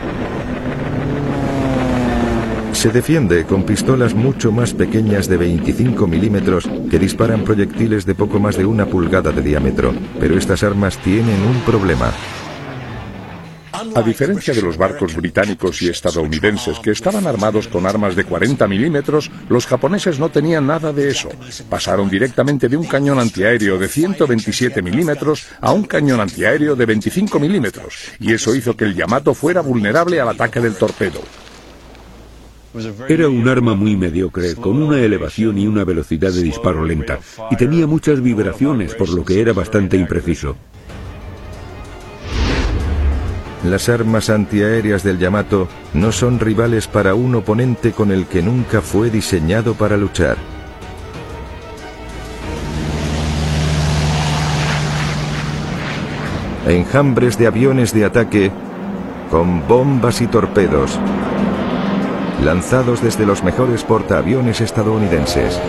Se 2.73 2.91
defiende 2.91 3.45
con 3.45 3.63
pistolas 3.63 4.13
mucho 4.13 4.51
más 4.51 4.73
pequeñas 4.73 5.29
de 5.29 5.37
25 5.37 6.05
milímetros 6.05 6.69
que 6.91 6.99
disparan 6.99 7.45
proyectiles 7.45 8.05
de 8.05 8.13
poco 8.13 8.39
más 8.39 8.57
de 8.57 8.65
una 8.65 8.85
pulgada 8.85 9.31
de 9.31 9.41
diámetro, 9.41 9.93
pero 10.19 10.37
estas 10.37 10.61
armas 10.61 10.97
tienen 10.97 11.41
un 11.41 11.61
problema. 11.61 12.11
A 13.95 14.01
diferencia 14.01 14.53
de 14.53 14.61
los 14.61 14.77
barcos 14.77 15.15
británicos 15.15 15.81
y 15.81 15.89
estadounidenses 15.89 16.79
que 16.79 16.91
estaban 16.91 17.27
armados 17.27 17.67
con 17.67 17.85
armas 17.85 18.15
de 18.15 18.23
40 18.23 18.67
milímetros, 18.67 19.29
los 19.49 19.65
japoneses 19.65 20.19
no 20.19 20.29
tenían 20.29 20.67
nada 20.67 20.93
de 20.93 21.09
eso. 21.09 21.29
Pasaron 21.69 22.09
directamente 22.09 22.69
de 22.69 22.77
un 22.77 22.85
cañón 22.85 23.19
antiaéreo 23.19 23.77
de 23.77 23.87
127 23.87 24.81
milímetros 24.81 25.47
a 25.59 25.71
un 25.71 25.83
cañón 25.83 26.21
antiaéreo 26.21 26.75
de 26.75 26.85
25 26.85 27.39
milímetros, 27.39 28.11
y 28.19 28.33
eso 28.33 28.55
hizo 28.55 28.75
que 28.75 28.85
el 28.85 28.95
Yamato 28.95 29.33
fuera 29.33 29.61
vulnerable 29.61 30.19
al 30.21 30.29
ataque 30.29 30.59
del 30.59 30.75
torpedo. 30.75 31.21
Era 33.07 33.29
un 33.29 33.47
arma 33.47 33.73
muy 33.73 33.95
mediocre, 33.95 34.55
con 34.55 34.81
una 34.81 34.99
elevación 34.99 35.57
y 35.57 35.65
una 35.65 35.85
velocidad 35.85 36.31
de 36.31 36.43
disparo 36.43 36.83
lenta, 36.83 37.19
y 37.49 37.55
tenía 37.55 37.87
muchas 37.87 38.21
vibraciones, 38.21 38.95
por 38.95 39.09
lo 39.09 39.23
que 39.23 39.39
era 39.39 39.53
bastante 39.53 39.95
impreciso. 39.95 40.57
Las 43.65 43.89
armas 43.89 44.29
antiaéreas 44.29 45.01
del 45.01 45.17
Yamato 45.17 45.67
no 45.95 46.11
son 46.11 46.39
rivales 46.39 46.87
para 46.87 47.15
un 47.15 47.33
oponente 47.33 47.93
con 47.93 48.11
el 48.11 48.27
que 48.27 48.43
nunca 48.43 48.79
fue 48.79 49.09
diseñado 49.09 49.73
para 49.73 49.97
luchar. 49.97 50.37
Enjambres 56.67 57.39
de 57.39 57.47
aviones 57.47 57.91
de 57.91 58.05
ataque 58.05 58.51
con 59.31 59.67
bombas 59.67 60.21
y 60.21 60.27
torpedos, 60.27 60.99
lanzados 62.43 63.01
desde 63.01 63.25
los 63.25 63.43
mejores 63.43 63.83
portaaviones 63.83 64.61
estadounidenses. 64.61 65.59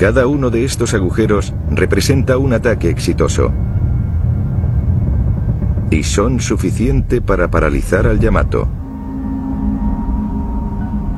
Cada 0.00 0.26
uno 0.26 0.48
de 0.48 0.64
estos 0.64 0.94
agujeros 0.94 1.52
representa 1.70 2.38
un 2.38 2.54
ataque 2.54 2.88
exitoso. 2.88 3.52
Y 5.90 6.04
son 6.04 6.40
suficiente 6.40 7.20
para 7.20 7.50
paralizar 7.50 8.06
al 8.06 8.18
Yamato. 8.18 8.66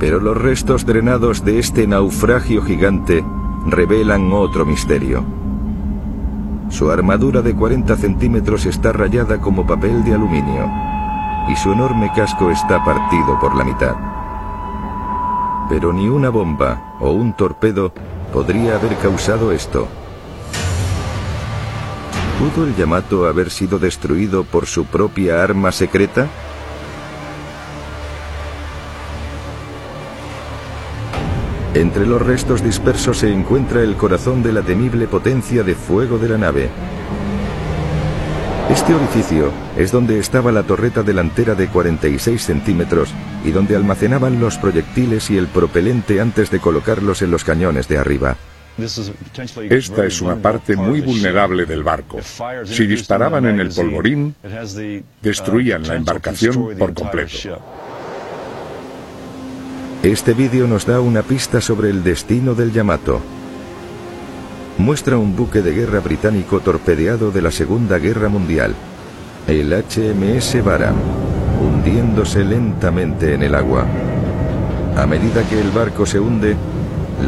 Pero 0.01 0.19
los 0.19 0.37
restos 0.37 0.85
drenados 0.85 1.45
de 1.45 1.61
este 1.61 1.87
naufragio 1.87 2.61
gigante 2.63 3.25
revelan 3.69 4.33
otro 4.33 4.67
misterio. 4.67 5.25
Su 6.69 6.91
armadura 6.91 7.41
de 7.41 7.55
40 7.55 7.95
centímetros 7.95 8.67
está 8.67 8.91
rayada 8.91 9.41
como 9.41 9.65
papel 9.65 10.03
de 10.03 10.15
aluminio 10.15 10.69
y 11.49 11.55
su 11.55 11.71
enorme 11.71 12.11
casco 12.17 12.51
está 12.51 12.85
partido 12.85 13.39
por 13.39 13.55
la 13.55 13.63
mitad. 13.63 13.95
Pero 15.69 15.93
ni 15.93 16.09
una 16.09 16.31
bomba 16.31 16.97
o 16.99 17.13
un 17.13 17.33
torpedo 17.35 17.93
podría 18.33 18.77
haber 18.77 18.97
causado 18.97 19.53
esto. 19.53 19.87
¿Pudo 22.39 22.67
el 22.67 22.75
Yamato 22.75 23.27
haber 23.27 23.51
sido 23.51 23.79
destruido 23.79 24.43
por 24.43 24.67
su 24.67 24.87
propia 24.87 25.45
arma 25.45 25.71
secreta? 25.71 26.27
Entre 31.75 32.07
los 32.07 32.21
restos 32.21 32.63
dispersos 32.63 33.19
se 33.19 33.33
encuentra 33.33 33.83
el 33.83 33.97
corazón 33.97 34.43
de 34.43 34.53
la 34.53 34.63
temible 34.63 35.07
potencia 35.07 35.63
de 35.63 35.75
fuego 35.75 36.19
de 36.19 36.29
la 36.29 36.39
nave. 36.39 36.71
Este 38.73 38.95
orificio 38.95 39.53
es 39.77 39.93
donde 39.93 40.19
estaba 40.19 40.51
la 40.51 40.63
torreta 40.63 41.03
delantera 41.03 41.55
de 41.55 41.69
46 41.69 42.43
centímetros 42.43 43.11
y 43.45 43.51
donde 43.51 43.77
almacenaban 43.77 44.41
los 44.41 44.57
proyectiles 44.57 45.31
y 45.31 45.37
el 45.37 45.47
propelente 45.49 46.23
antes 46.23 46.51
de 46.51 46.59
colocarlos 46.59 47.21
en 47.21 47.31
los 47.31 47.45
cañones 47.45 47.87
de 47.87 47.99
arriba. 47.99 48.35
Esta 49.69 50.07
es 50.07 50.23
una 50.23 50.37
parte 50.37 50.75
muy 50.75 51.03
vulnerable 51.03 51.67
del 51.67 51.83
barco. 51.83 52.21
Si 52.65 52.87
disparaban 52.87 53.45
en 53.45 53.61
el 53.61 53.69
polvorín, 53.69 54.35
destruían 55.21 55.87
la 55.87 55.97
embarcación 55.97 56.75
por 56.79 56.95
completo. 56.95 57.61
Este 60.03 60.33
vídeo 60.33 60.67
nos 60.67 60.87
da 60.87 60.99
una 60.99 61.23
pista 61.23 61.61
sobre 61.61 61.91
el 61.91 62.03
destino 62.03 62.55
del 62.55 62.73
Yamato. 62.73 63.21
Muestra 64.79 65.19
un 65.19 65.37
buque 65.37 65.61
de 65.61 65.73
guerra 65.73 66.01
británico 66.01 66.61
torpedeado 66.61 67.31
de 67.31 67.43
la 67.43 67.51
Segunda 67.51 67.99
Guerra 67.99 68.31
Mundial, 68.31 68.75
el 69.47 69.71
HMS 69.71 70.65
Baram, 70.65 70.97
hundiéndose 71.61 72.43
lentamente 72.43 73.35
en 73.35 73.43
el 73.43 73.55
agua. 73.55 73.87
A 74.97 75.07
medida 75.07 75.47
que 75.49 75.61
el 75.61 75.71
barco 75.71 76.07
se 76.07 76.19
hunde, 76.19 76.57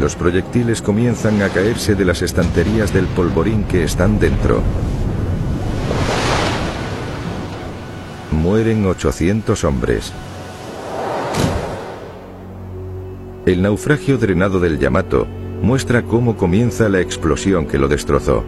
los 0.01 0.15
proyectiles 0.15 0.81
comienzan 0.81 1.41
a 1.43 1.49
caerse 1.49 1.93
de 1.93 2.03
las 2.03 2.23
estanterías 2.23 2.91
del 2.91 3.05
polvorín 3.05 3.63
que 3.63 3.83
están 3.83 4.19
dentro. 4.19 4.61
Mueren 8.31 8.85
800 8.87 9.63
hombres. 9.63 10.11
El 13.45 13.61
naufragio 13.61 14.17
drenado 14.17 14.59
del 14.59 14.79
Yamato 14.79 15.27
muestra 15.65 16.03
cómo 16.03 16.37
comienza 16.37 16.89
la 16.89 17.01
explosión 17.01 17.65
que 17.65 17.79
lo 17.79 17.87
destrozó. 17.87 18.43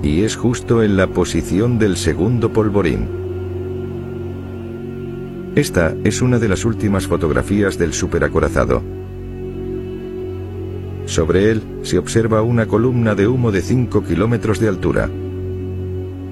Y 0.00 0.22
es 0.22 0.36
justo 0.36 0.80
en 0.84 0.96
la 0.96 1.08
posición 1.08 1.76
del 1.76 1.96
segundo 1.96 2.52
polvorín. 2.52 3.08
Esta 5.56 5.92
es 6.04 6.22
una 6.22 6.38
de 6.38 6.48
las 6.48 6.64
últimas 6.64 7.08
fotografías 7.08 7.76
del 7.78 7.94
superacorazado. 7.94 8.80
Sobre 11.06 11.50
él 11.50 11.62
se 11.82 11.98
observa 11.98 12.42
una 12.42 12.66
columna 12.66 13.16
de 13.16 13.26
humo 13.26 13.50
de 13.50 13.60
5 13.60 14.04
kilómetros 14.04 14.60
de 14.60 14.68
altura. 14.68 15.10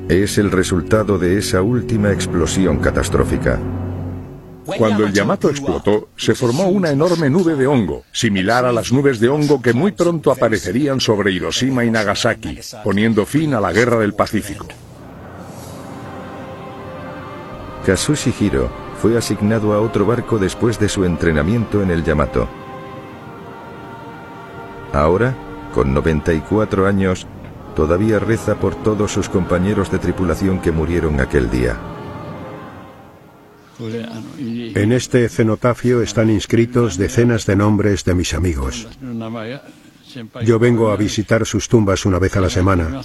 Es 0.08 0.38
el 0.38 0.52
resultado 0.52 1.18
de 1.18 1.38
esa 1.38 1.60
última 1.60 2.12
explosión 2.12 2.78
catastrófica. 2.78 3.58
Cuando 4.64 5.05
el 5.05 5.12
Yamato 5.12 5.51
explotó, 5.51 6.09
se 6.16 6.35
formó 6.35 6.68
una 6.68 6.90
enorme 6.90 7.29
nube 7.29 7.57
de 7.57 7.66
hongo, 7.66 8.05
similar 8.12 8.64
a 8.64 8.72
las 8.72 8.92
nubes 8.92 9.18
de 9.18 9.29
hongo 9.29 9.61
que 9.61 9.72
muy 9.72 9.92
pronto 9.92 10.31
aparecerían 10.31 11.01
sobre 11.01 11.33
Hiroshima 11.33 11.85
y 11.85 11.90
Nagasaki, 11.90 12.59
poniendo 12.85 13.27
fin 13.27 13.55
a 13.55 13.61
la 13.61 13.72
Guerra 13.72 13.98
del 13.98 14.14
Pacífico. 14.14 14.66
Kazushi 17.85 18.33
Hiro 18.38 18.70
fue 19.01 19.18
asignado 19.18 19.72
a 19.72 19.81
otro 19.81 20.07
barco 20.07 20.38
después 20.38 20.79
de 20.79 20.88
su 20.88 21.05
entrenamiento 21.05 21.83
en 21.83 21.90
el 21.90 22.05
Yamato. 22.05 22.48
Ahora, 24.92 25.35
con 25.75 25.92
94 25.92 26.87
años, 26.87 27.27
todavía 27.75 28.20
reza 28.20 28.55
por 28.55 28.77
todos 28.77 29.11
sus 29.11 29.29
compañeros 29.29 29.90
de 29.90 29.98
tripulación 29.98 30.61
que 30.61 30.70
murieron 30.70 31.20
aquel 31.20 31.51
día. 31.51 31.77
En 33.78 34.92
este 34.92 35.28
cenotafio 35.28 36.02
están 36.02 36.30
inscritos 36.30 36.98
decenas 36.98 37.46
de 37.46 37.56
nombres 37.56 38.04
de 38.04 38.14
mis 38.14 38.35
amigos. 38.35 38.88
Yo 40.44 40.58
vengo 40.58 40.90
a 40.90 40.96
visitar 40.96 41.46
sus 41.46 41.68
tumbas 41.68 42.04
una 42.04 42.18
vez 42.18 42.37
a 42.37 42.40
la 42.40 42.50
semana, 42.50 43.02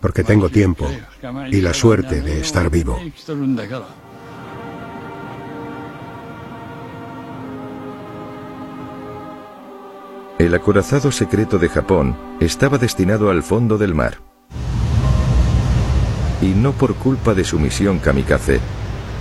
porque 0.00 0.24
tengo 0.24 0.48
tiempo 0.48 0.90
y 1.50 1.60
la 1.60 1.74
suerte 1.74 2.22
de 2.22 2.40
estar 2.40 2.70
vivo. 2.70 2.98
El 10.38 10.54
acorazado 10.54 11.12
secreto 11.12 11.58
de 11.58 11.68
Japón 11.68 12.16
estaba 12.40 12.78
destinado 12.78 13.30
al 13.30 13.42
fondo 13.42 13.78
del 13.78 13.94
mar 13.94 14.33
y 16.40 16.46
no 16.46 16.72
por 16.72 16.94
culpa 16.94 17.34
de 17.34 17.44
su 17.44 17.58
misión 17.58 17.98
kamikaze, 17.98 18.60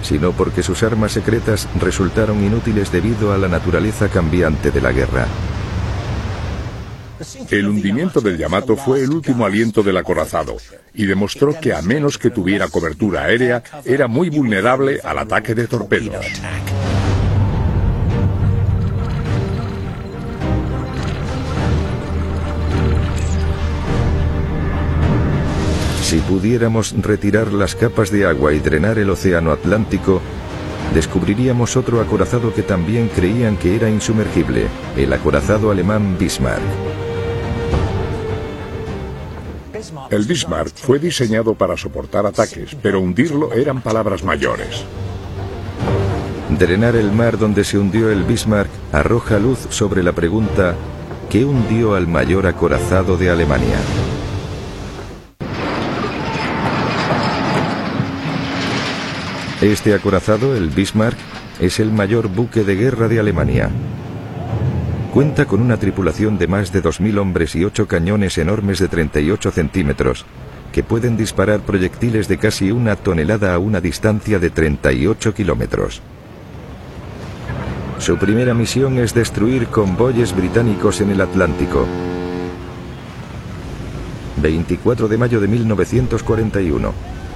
sino 0.01 0.31
porque 0.31 0.63
sus 0.63 0.83
armas 0.83 1.11
secretas 1.11 1.67
resultaron 1.79 2.43
inútiles 2.43 2.91
debido 2.91 3.33
a 3.33 3.37
la 3.37 3.47
naturaleza 3.47 4.09
cambiante 4.09 4.71
de 4.71 4.81
la 4.81 4.91
guerra. 4.91 5.27
El 7.49 7.67
hundimiento 7.67 8.19
del 8.19 8.37
Yamato 8.37 8.75
fue 8.75 9.01
el 9.01 9.11
último 9.11 9.45
aliento 9.45 9.81
del 9.81 9.97
acorazado 9.97 10.57
y 10.93 11.05
demostró 11.05 11.59
que 11.59 11.73
a 11.73 11.81
menos 11.81 12.17
que 12.17 12.29
tuviera 12.29 12.67
cobertura 12.67 13.23
aérea, 13.23 13.63
era 13.85 14.07
muy 14.07 14.29
vulnerable 14.29 14.99
al 15.03 15.19
ataque 15.19 15.55
de 15.55 15.67
torpedos. 15.67 16.25
Si 26.13 26.19
pudiéramos 26.19 26.93
retirar 27.01 27.51
las 27.51 27.73
capas 27.73 28.11
de 28.11 28.27
agua 28.27 28.53
y 28.53 28.59
drenar 28.59 28.99
el 28.99 29.09
océano 29.09 29.51
Atlántico, 29.51 30.21
descubriríamos 30.93 31.75
otro 31.75 31.99
acorazado 32.01 32.53
que 32.53 32.61
también 32.61 33.07
creían 33.07 33.57
que 33.57 33.75
era 33.75 33.89
insumergible, 33.89 34.67
el 34.95 35.11
acorazado 35.11 35.71
alemán 35.71 36.15
Bismarck. 36.19 36.61
El 40.11 40.25
Bismarck 40.25 40.75
fue 40.75 40.99
diseñado 40.99 41.55
para 41.55 41.75
soportar 41.77 42.27
ataques, 42.27 42.77
pero 42.79 43.01
hundirlo 43.01 43.51
eran 43.51 43.81
palabras 43.81 44.23
mayores. 44.23 44.85
Drenar 46.59 46.95
el 46.95 47.11
mar 47.11 47.39
donde 47.39 47.63
se 47.63 47.79
hundió 47.79 48.11
el 48.11 48.23
Bismarck 48.23 48.69
arroja 48.91 49.39
luz 49.39 49.65
sobre 49.71 50.03
la 50.03 50.11
pregunta 50.11 50.75
¿qué 51.31 51.43
hundió 51.43 51.95
al 51.95 52.07
mayor 52.07 52.45
acorazado 52.45 53.17
de 53.17 53.31
Alemania? 53.31 53.79
Este 59.63 59.93
acorazado, 59.93 60.57
el 60.57 60.67
Bismarck, 60.71 61.17
es 61.61 61.79
el 61.79 61.89
mayor 61.89 62.27
buque 62.27 62.65
de 62.65 62.75
guerra 62.75 63.07
de 63.07 63.21
Alemania. 63.21 63.69
Cuenta 65.13 65.45
con 65.45 65.61
una 65.61 65.77
tripulación 65.77 66.37
de 66.37 66.47
más 66.47 66.73
de 66.73 66.83
2.000 66.83 67.17
hombres 67.17 67.55
y 67.55 67.63
ocho 67.63 67.87
cañones 67.87 68.37
enormes 68.37 68.79
de 68.79 68.89
38 68.89 69.51
centímetros, 69.51 70.25
que 70.73 70.83
pueden 70.83 71.15
disparar 71.15 71.61
proyectiles 71.61 72.27
de 72.27 72.37
casi 72.39 72.71
una 72.71 72.97
tonelada 72.97 73.53
a 73.53 73.59
una 73.59 73.79
distancia 73.79 74.37
de 74.37 74.49
38 74.49 75.33
kilómetros. 75.33 76.01
Su 77.99 78.17
primera 78.17 78.53
misión 78.53 78.99
es 78.99 79.13
destruir 79.13 79.67
convoyes 79.67 80.35
británicos 80.35 80.99
en 80.99 81.11
el 81.11 81.21
Atlántico. 81.21 81.87
24 84.41 85.07
de 85.07 85.17
mayo 85.17 85.39
de 85.39 85.47
1941, 85.47 86.93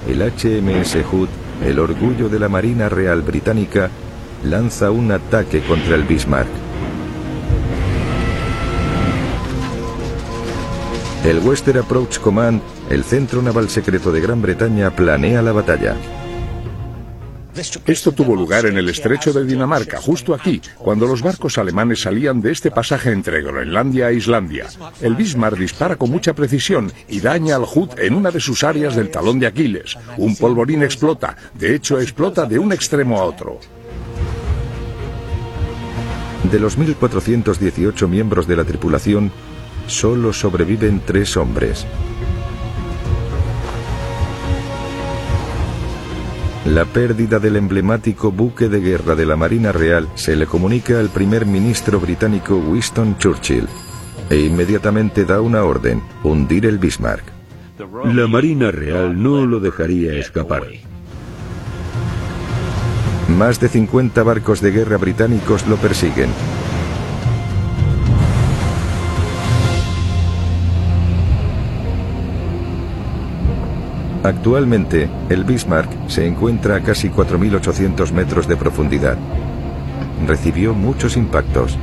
el 0.08 0.22
HMS 0.22 0.96
Hood, 1.04 1.28
el 1.64 1.78
orgullo 1.78 2.28
de 2.28 2.38
la 2.38 2.48
Marina 2.48 2.88
Real 2.88 3.22
Británica, 3.22 3.90
lanza 4.42 4.90
un 4.90 5.12
ataque 5.12 5.60
contra 5.60 5.94
el 5.94 6.04
Bismarck. 6.04 6.48
El 11.24 11.40
Western 11.40 11.80
Approach 11.80 12.18
Command, 12.20 12.62
el 12.88 13.04
centro 13.04 13.42
naval 13.42 13.68
secreto 13.68 14.10
de 14.10 14.20
Gran 14.20 14.40
Bretaña, 14.40 14.90
planea 14.90 15.42
la 15.42 15.52
batalla. 15.52 15.94
Esto 17.58 18.12
tuvo 18.12 18.36
lugar 18.36 18.66
en 18.66 18.78
el 18.78 18.88
estrecho 18.88 19.32
de 19.32 19.44
Dinamarca, 19.44 20.00
justo 20.00 20.32
aquí, 20.32 20.62
cuando 20.76 21.06
los 21.06 21.22
barcos 21.22 21.58
alemanes 21.58 22.02
salían 22.02 22.40
de 22.40 22.52
este 22.52 22.70
pasaje 22.70 23.10
entre 23.10 23.42
Groenlandia 23.42 24.10
e 24.10 24.14
Islandia. 24.14 24.66
El 25.00 25.16
Bismarck 25.16 25.58
dispara 25.58 25.96
con 25.96 26.10
mucha 26.10 26.34
precisión 26.34 26.92
y 27.08 27.18
daña 27.18 27.56
al 27.56 27.64
Hood 27.64 27.98
en 27.98 28.14
una 28.14 28.30
de 28.30 28.38
sus 28.38 28.62
áreas 28.62 28.94
del 28.94 29.10
talón 29.10 29.40
de 29.40 29.48
Aquiles. 29.48 29.96
Un 30.18 30.36
polvorín 30.36 30.84
explota, 30.84 31.36
de 31.54 31.74
hecho 31.74 32.00
explota 32.00 32.46
de 32.46 32.60
un 32.60 32.72
extremo 32.72 33.18
a 33.18 33.24
otro. 33.24 33.58
De 36.52 36.60
los 36.60 36.78
1.418 36.78 38.06
miembros 38.06 38.46
de 38.46 38.56
la 38.56 38.64
tripulación, 38.64 39.32
solo 39.88 40.32
sobreviven 40.32 41.02
tres 41.04 41.36
hombres. 41.36 41.84
La 46.68 46.84
pérdida 46.84 47.38
del 47.38 47.56
emblemático 47.56 48.30
buque 48.30 48.68
de 48.68 48.80
guerra 48.80 49.14
de 49.14 49.24
la 49.24 49.36
Marina 49.36 49.72
Real 49.72 50.06
se 50.16 50.36
le 50.36 50.46
comunica 50.46 51.00
al 51.00 51.08
primer 51.08 51.46
ministro 51.46 51.98
británico 51.98 52.58
Winston 52.58 53.16
Churchill 53.16 53.66
e 54.28 54.40
inmediatamente 54.40 55.24
da 55.24 55.40
una 55.40 55.64
orden, 55.64 56.02
hundir 56.22 56.66
el 56.66 56.76
Bismarck. 56.76 57.24
La 58.12 58.26
Marina 58.26 58.70
Real 58.70 59.20
no 59.20 59.46
lo 59.46 59.60
dejaría 59.60 60.12
escapar. 60.18 60.64
Más 63.28 63.58
de 63.60 63.68
50 63.70 64.22
barcos 64.22 64.60
de 64.60 64.70
guerra 64.70 64.98
británicos 64.98 65.66
lo 65.66 65.76
persiguen. 65.76 66.28
Actualmente, 74.28 75.08
el 75.30 75.44
Bismarck 75.44 75.88
se 76.06 76.26
encuentra 76.26 76.76
a 76.76 76.82
casi 76.82 77.08
4.800 77.08 78.12
metros 78.12 78.46
de 78.46 78.56
profundidad. 78.56 79.16
Recibió 80.26 80.74
muchos 80.74 81.16
impactos. 81.16 81.78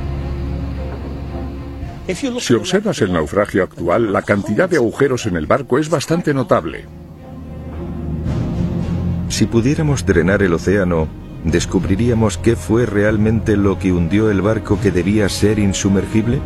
Si 2.06 2.54
observas 2.54 3.02
el 3.02 3.12
naufragio 3.12 3.64
actual, 3.64 4.12
la 4.12 4.22
cantidad 4.22 4.70
de 4.70 4.76
agujeros 4.76 5.26
en 5.26 5.34
el 5.34 5.46
barco 5.46 5.80
es 5.80 5.90
bastante 5.90 6.32
notable. 6.32 6.84
Si 9.28 9.46
pudiéramos 9.46 10.06
drenar 10.06 10.40
el 10.44 10.54
océano, 10.54 11.08
descubriríamos 11.42 12.38
qué 12.38 12.54
fue 12.54 12.86
realmente 12.86 13.56
lo 13.56 13.76
que 13.80 13.90
hundió 13.90 14.30
el 14.30 14.40
barco 14.40 14.78
que 14.80 14.92
debía 14.92 15.28
ser 15.28 15.58
insumergible. 15.58 16.38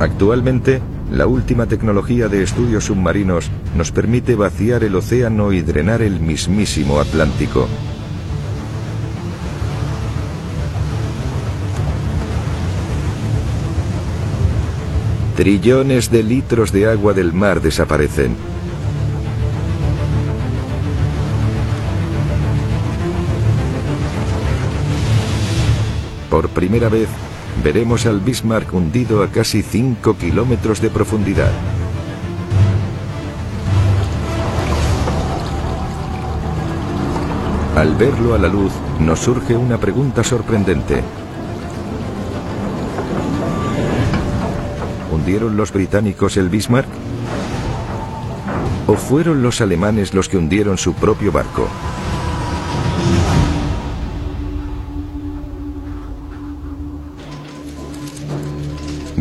Actualmente, 0.00 0.80
la 1.10 1.26
última 1.26 1.66
tecnología 1.66 2.28
de 2.28 2.42
estudios 2.42 2.84
submarinos 2.84 3.50
nos 3.76 3.92
permite 3.92 4.34
vaciar 4.34 4.82
el 4.82 4.96
océano 4.96 5.52
y 5.52 5.62
drenar 5.62 6.02
el 6.02 6.20
mismísimo 6.20 6.98
Atlántico. 6.98 7.68
Trillones 15.36 16.10
de 16.10 16.22
litros 16.22 16.72
de 16.72 16.88
agua 16.88 17.12
del 17.12 17.32
mar 17.32 17.60
desaparecen. 17.60 18.34
Por 26.30 26.48
primera 26.48 26.88
vez, 26.88 27.08
veremos 27.62 28.06
al 28.06 28.20
Bismarck 28.20 28.72
hundido 28.72 29.22
a 29.22 29.28
casi 29.28 29.62
5 29.62 30.16
kilómetros 30.16 30.80
de 30.80 30.90
profundidad. 30.90 31.50
Al 37.76 37.94
verlo 37.94 38.34
a 38.34 38.38
la 38.38 38.48
luz, 38.48 38.72
nos 39.00 39.20
surge 39.20 39.54
una 39.54 39.78
pregunta 39.78 40.24
sorprendente. 40.24 41.02
¿Hundieron 45.12 45.56
los 45.56 45.72
británicos 45.72 46.36
el 46.36 46.48
Bismarck? 46.48 46.88
¿O 48.86 48.94
fueron 48.94 49.42
los 49.42 49.60
alemanes 49.60 50.14
los 50.14 50.28
que 50.28 50.38
hundieron 50.38 50.78
su 50.78 50.94
propio 50.94 51.32
barco? 51.32 51.68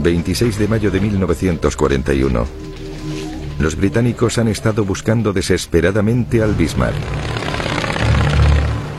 26 0.06 0.60
de 0.60 0.68
mayo 0.68 0.92
de 0.92 1.00
1941. 1.00 2.46
Los 3.58 3.76
británicos 3.76 4.38
han 4.38 4.48
estado 4.48 4.86
buscando 4.86 5.34
desesperadamente 5.34 6.44
al 6.44 6.54
Bismarck. 6.54 6.96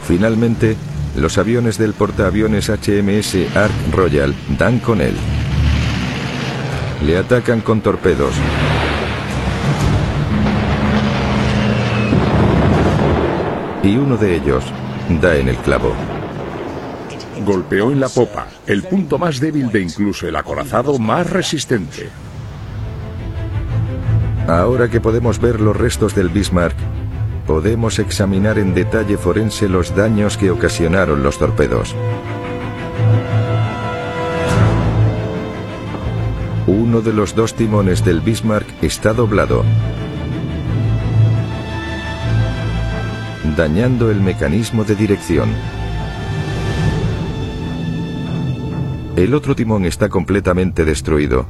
Finalmente, 0.02 0.76
los 1.16 1.38
aviones 1.38 1.78
del 1.78 1.92
portaaviones 1.92 2.68
HMS 2.68 3.56
Ark 3.56 3.72
Royal 3.92 4.34
dan 4.58 4.80
con 4.80 5.00
él. 5.00 5.14
Le 7.04 7.16
atacan 7.16 7.60
con 7.60 7.82
torpedos. 7.82 8.34
Y 13.84 13.96
uno 13.96 14.16
de 14.16 14.34
ellos 14.34 14.64
da 15.20 15.36
en 15.36 15.48
el 15.48 15.56
clavo 15.58 15.94
golpeó 17.44 17.90
en 17.90 18.01
la 18.01 18.09
popa, 18.09 18.49
el 18.66 18.83
punto 18.83 19.18
más 19.18 19.40
débil 19.40 19.70
de 19.70 19.83
incluso 19.83 20.27
el 20.27 20.37
acorazado 20.37 20.99
más 20.99 21.29
resistente. 21.29 22.09
Ahora 24.49 24.88
que 24.88 25.01
podemos 25.01 25.40
ver 25.40 25.61
los 25.61 25.77
restos 25.77 26.14
del 26.14 26.29
Bismarck, 26.29 26.77
podemos 27.46 27.99
examinar 27.99 28.59
en 28.59 28.75
detalle 28.75 29.16
forense 29.16 29.68
los 29.68 29.94
daños 29.94 30.37
que 30.37 30.51
ocasionaron 30.51 31.22
los 31.22 31.38
torpedos. 31.38 31.94
Uno 36.66 37.01
de 37.01 37.12
los 37.12 37.35
dos 37.35 37.55
timones 37.55 38.05
del 38.05 38.20
Bismarck 38.20 38.66
está 38.83 39.12
doblado, 39.12 39.64
dañando 43.57 44.11
el 44.11 44.20
mecanismo 44.20 44.85
de 44.85 44.94
dirección. 44.96 45.49
El 49.16 49.33
otro 49.33 49.57
timón 49.57 49.87
está 49.87 50.11
completamente 50.11 50.85
destruido. 50.85 51.46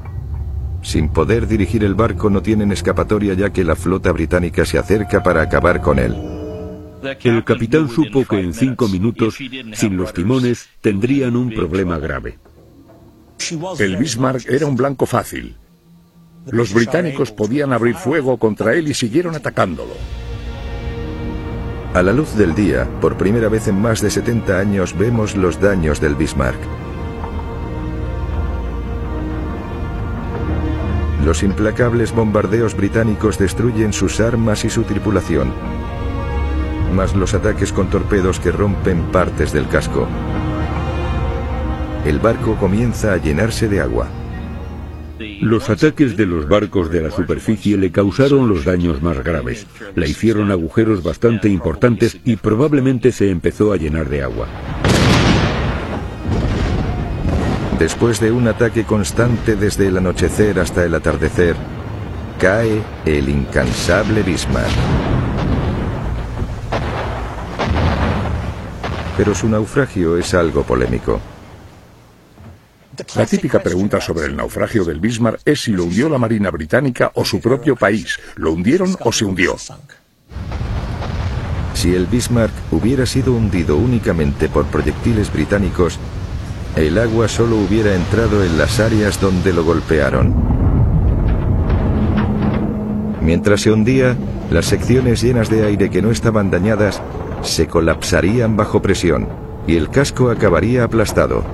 Sin 0.82 1.08
poder 1.08 1.48
dirigir 1.48 1.82
el 1.82 1.96
barco 1.96 2.30
no 2.30 2.40
tienen 2.40 2.70
escapatoria 2.70 3.34
ya 3.34 3.52
que 3.52 3.64
la 3.64 3.74
flota 3.74 4.12
británica 4.12 4.64
se 4.64 4.78
acerca 4.78 5.20
para 5.24 5.42
acabar 5.42 5.80
con 5.80 5.98
él. 5.98 6.14
El 7.24 7.42
capitán 7.42 7.88
supo 7.88 8.24
que 8.24 8.38
en 8.38 8.54
cinco 8.54 8.86
minutos, 8.86 9.36
sin 9.72 9.96
los 9.96 10.14
timones, 10.14 10.68
tendrían 10.80 11.34
un 11.34 11.50
problema 11.50 11.98
grave. 11.98 12.38
El 13.80 13.96
Bismarck 13.96 14.48
era 14.48 14.66
un 14.66 14.76
blanco 14.76 15.04
fácil. 15.04 15.56
Los 16.46 16.72
británicos 16.72 17.32
podían 17.32 17.72
abrir 17.72 17.96
fuego 17.96 18.38
contra 18.38 18.74
él 18.74 18.86
y 18.86 18.94
siguieron 18.94 19.34
atacándolo. 19.34 19.94
A 21.94 22.02
la 22.02 22.12
luz 22.12 22.36
del 22.36 22.54
día, 22.54 22.88
por 23.00 23.16
primera 23.16 23.48
vez 23.48 23.66
en 23.66 23.80
más 23.80 24.00
de 24.02 24.10
70 24.10 24.56
años 24.56 24.96
vemos 24.96 25.34
los 25.34 25.60
daños 25.60 26.00
del 26.00 26.14
Bismarck. 26.14 26.85
Los 31.26 31.42
implacables 31.42 32.14
bombardeos 32.14 32.76
británicos 32.76 33.36
destruyen 33.36 33.92
sus 33.92 34.20
armas 34.20 34.64
y 34.64 34.70
su 34.70 34.84
tripulación. 34.84 35.52
más 36.94 37.16
los 37.16 37.34
ataques 37.34 37.72
con 37.72 37.90
torpedos 37.90 38.38
que 38.38 38.52
rompen 38.52 39.02
partes 39.10 39.52
del 39.52 39.66
casco. 39.66 40.06
El 42.04 42.20
barco 42.20 42.54
comienza 42.54 43.12
a 43.12 43.16
llenarse 43.16 43.68
de 43.68 43.80
agua. 43.80 44.06
Los 45.40 45.68
ataques 45.68 46.16
de 46.16 46.26
los 46.26 46.48
barcos 46.48 46.92
de 46.92 47.00
la 47.00 47.10
superficie 47.10 47.76
le 47.76 47.90
causaron 47.90 48.48
los 48.48 48.64
daños 48.64 49.02
más 49.02 49.24
graves. 49.24 49.66
Le 49.96 50.08
hicieron 50.08 50.52
agujeros 50.52 51.02
bastante 51.02 51.48
importantes 51.48 52.18
y 52.24 52.36
probablemente 52.36 53.10
se 53.10 53.30
empezó 53.30 53.72
a 53.72 53.76
llenar 53.76 54.08
de 54.08 54.22
agua. 54.22 54.46
Después 57.78 58.20
de 58.20 58.32
un 58.32 58.48
ataque 58.48 58.84
constante 58.84 59.54
desde 59.54 59.88
el 59.88 59.98
anochecer 59.98 60.58
hasta 60.58 60.82
el 60.84 60.94
atardecer, 60.94 61.54
cae 62.40 62.82
el 63.04 63.28
incansable 63.28 64.22
Bismarck. 64.22 64.70
Pero 69.18 69.34
su 69.34 69.46
naufragio 69.50 70.16
es 70.16 70.32
algo 70.32 70.62
polémico. 70.62 71.20
La 73.14 73.26
típica 73.26 73.62
pregunta 73.62 74.00
sobre 74.00 74.24
el 74.24 74.36
naufragio 74.36 74.82
del 74.82 74.98
Bismarck 74.98 75.40
es 75.44 75.60
si 75.60 75.72
lo 75.72 75.84
hundió 75.84 76.08
la 76.08 76.16
Marina 76.16 76.50
Británica 76.50 77.10
o 77.14 77.26
su 77.26 77.42
propio 77.42 77.76
país. 77.76 78.18
¿Lo 78.36 78.52
hundieron 78.52 78.96
o 79.00 79.12
se 79.12 79.26
hundió? 79.26 79.54
Si 81.74 81.94
el 81.94 82.06
Bismarck 82.06 82.54
hubiera 82.70 83.04
sido 83.04 83.34
hundido 83.34 83.76
únicamente 83.76 84.48
por 84.48 84.64
proyectiles 84.64 85.30
británicos, 85.30 85.98
el 86.76 86.98
agua 86.98 87.26
solo 87.26 87.56
hubiera 87.56 87.94
entrado 87.94 88.44
en 88.44 88.58
las 88.58 88.80
áreas 88.80 89.18
donde 89.18 89.52
lo 89.52 89.64
golpearon. 89.64 90.34
Mientras 93.22 93.62
se 93.62 93.72
hundía, 93.72 94.14
las 94.50 94.66
secciones 94.66 95.22
llenas 95.22 95.48
de 95.48 95.64
aire 95.64 95.90
que 95.90 96.02
no 96.02 96.10
estaban 96.10 96.50
dañadas 96.50 97.00
se 97.42 97.66
colapsarían 97.66 98.56
bajo 98.56 98.82
presión 98.82 99.26
y 99.66 99.76
el 99.76 99.88
casco 99.88 100.30
acabaría 100.30 100.84
aplastado. 100.84 101.44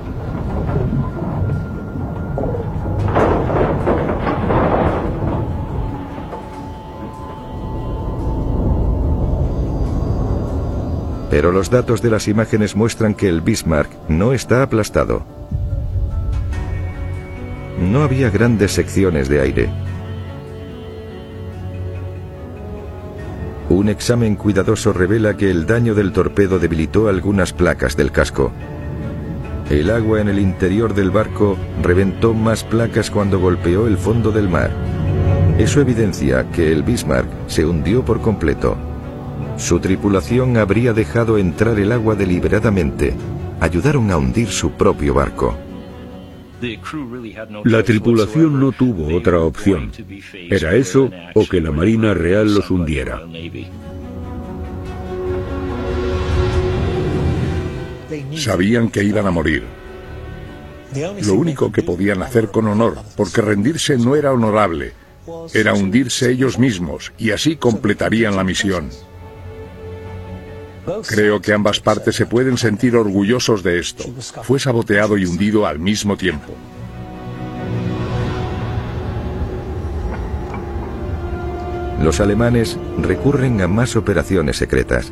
Pero 11.33 11.51
los 11.51 11.71
datos 11.71 12.03
de 12.03 12.11
las 12.11 12.27
imágenes 12.27 12.75
muestran 12.75 13.15
que 13.15 13.27
el 13.27 13.41
Bismarck 13.41 13.89
no 14.07 14.33
está 14.33 14.61
aplastado. 14.61 15.25
No 17.79 18.03
había 18.03 18.29
grandes 18.29 18.73
secciones 18.73 19.29
de 19.29 19.41
aire. 19.41 19.69
Un 23.67 23.89
examen 23.89 24.35
cuidadoso 24.35 24.93
revela 24.93 25.35
que 25.35 25.49
el 25.49 25.65
daño 25.65 25.95
del 25.95 26.11
torpedo 26.11 26.59
debilitó 26.59 27.07
algunas 27.07 27.51
placas 27.51 27.97
del 27.97 28.11
casco. 28.11 28.51
El 29.71 29.89
agua 29.89 30.21
en 30.21 30.29
el 30.29 30.37
interior 30.37 30.93
del 30.93 31.09
barco 31.09 31.57
reventó 31.81 32.35
más 32.35 32.63
placas 32.63 33.09
cuando 33.09 33.39
golpeó 33.39 33.87
el 33.87 33.97
fondo 33.97 34.31
del 34.31 34.49
mar. 34.49 34.69
Eso 35.57 35.81
evidencia 35.81 36.45
que 36.51 36.71
el 36.71 36.83
Bismarck 36.83 37.27
se 37.47 37.65
hundió 37.65 38.05
por 38.05 38.21
completo. 38.21 38.92
Su 39.57 39.79
tripulación 39.79 40.57
habría 40.57 40.93
dejado 40.93 41.37
entrar 41.37 41.79
el 41.79 41.91
agua 41.91 42.15
deliberadamente. 42.15 43.13
Ayudaron 43.59 44.11
a 44.11 44.17
hundir 44.17 44.49
su 44.49 44.71
propio 44.71 45.13
barco. 45.13 45.57
La 47.65 47.83
tripulación 47.83 48.59
no 48.59 48.71
tuvo 48.71 49.15
otra 49.15 49.41
opción. 49.41 49.91
Era 50.33 50.75
eso 50.75 51.09
o 51.33 51.45
que 51.45 51.59
la 51.59 51.71
Marina 51.71 52.13
Real 52.13 52.53
los 52.55 52.71
hundiera. 52.71 53.21
Sabían 58.35 58.89
que 58.89 59.03
iban 59.03 59.27
a 59.27 59.31
morir. 59.31 59.63
Lo 61.25 61.33
único 61.33 61.71
que 61.71 61.83
podían 61.83 62.21
hacer 62.21 62.49
con 62.49 62.67
honor, 62.67 62.97
porque 63.17 63.41
rendirse 63.41 63.97
no 63.97 64.15
era 64.15 64.31
honorable, 64.31 64.93
era 65.53 65.73
hundirse 65.73 66.31
ellos 66.31 66.59
mismos 66.59 67.11
y 67.17 67.31
así 67.31 67.55
completarían 67.55 68.35
la 68.35 68.43
misión. 68.43 68.89
Creo 71.07 71.41
que 71.41 71.53
ambas 71.53 71.79
partes 71.79 72.15
se 72.15 72.25
pueden 72.25 72.57
sentir 72.57 72.95
orgullosos 72.95 73.63
de 73.63 73.79
esto. 73.79 74.03
Fue 74.43 74.59
saboteado 74.59 75.17
y 75.17 75.25
hundido 75.25 75.65
al 75.65 75.79
mismo 75.79 76.17
tiempo. 76.17 76.53
Los 82.01 82.19
alemanes 82.19 82.77
recurren 82.99 83.61
a 83.61 83.67
más 83.67 83.95
operaciones 83.95 84.57
secretas. 84.57 85.11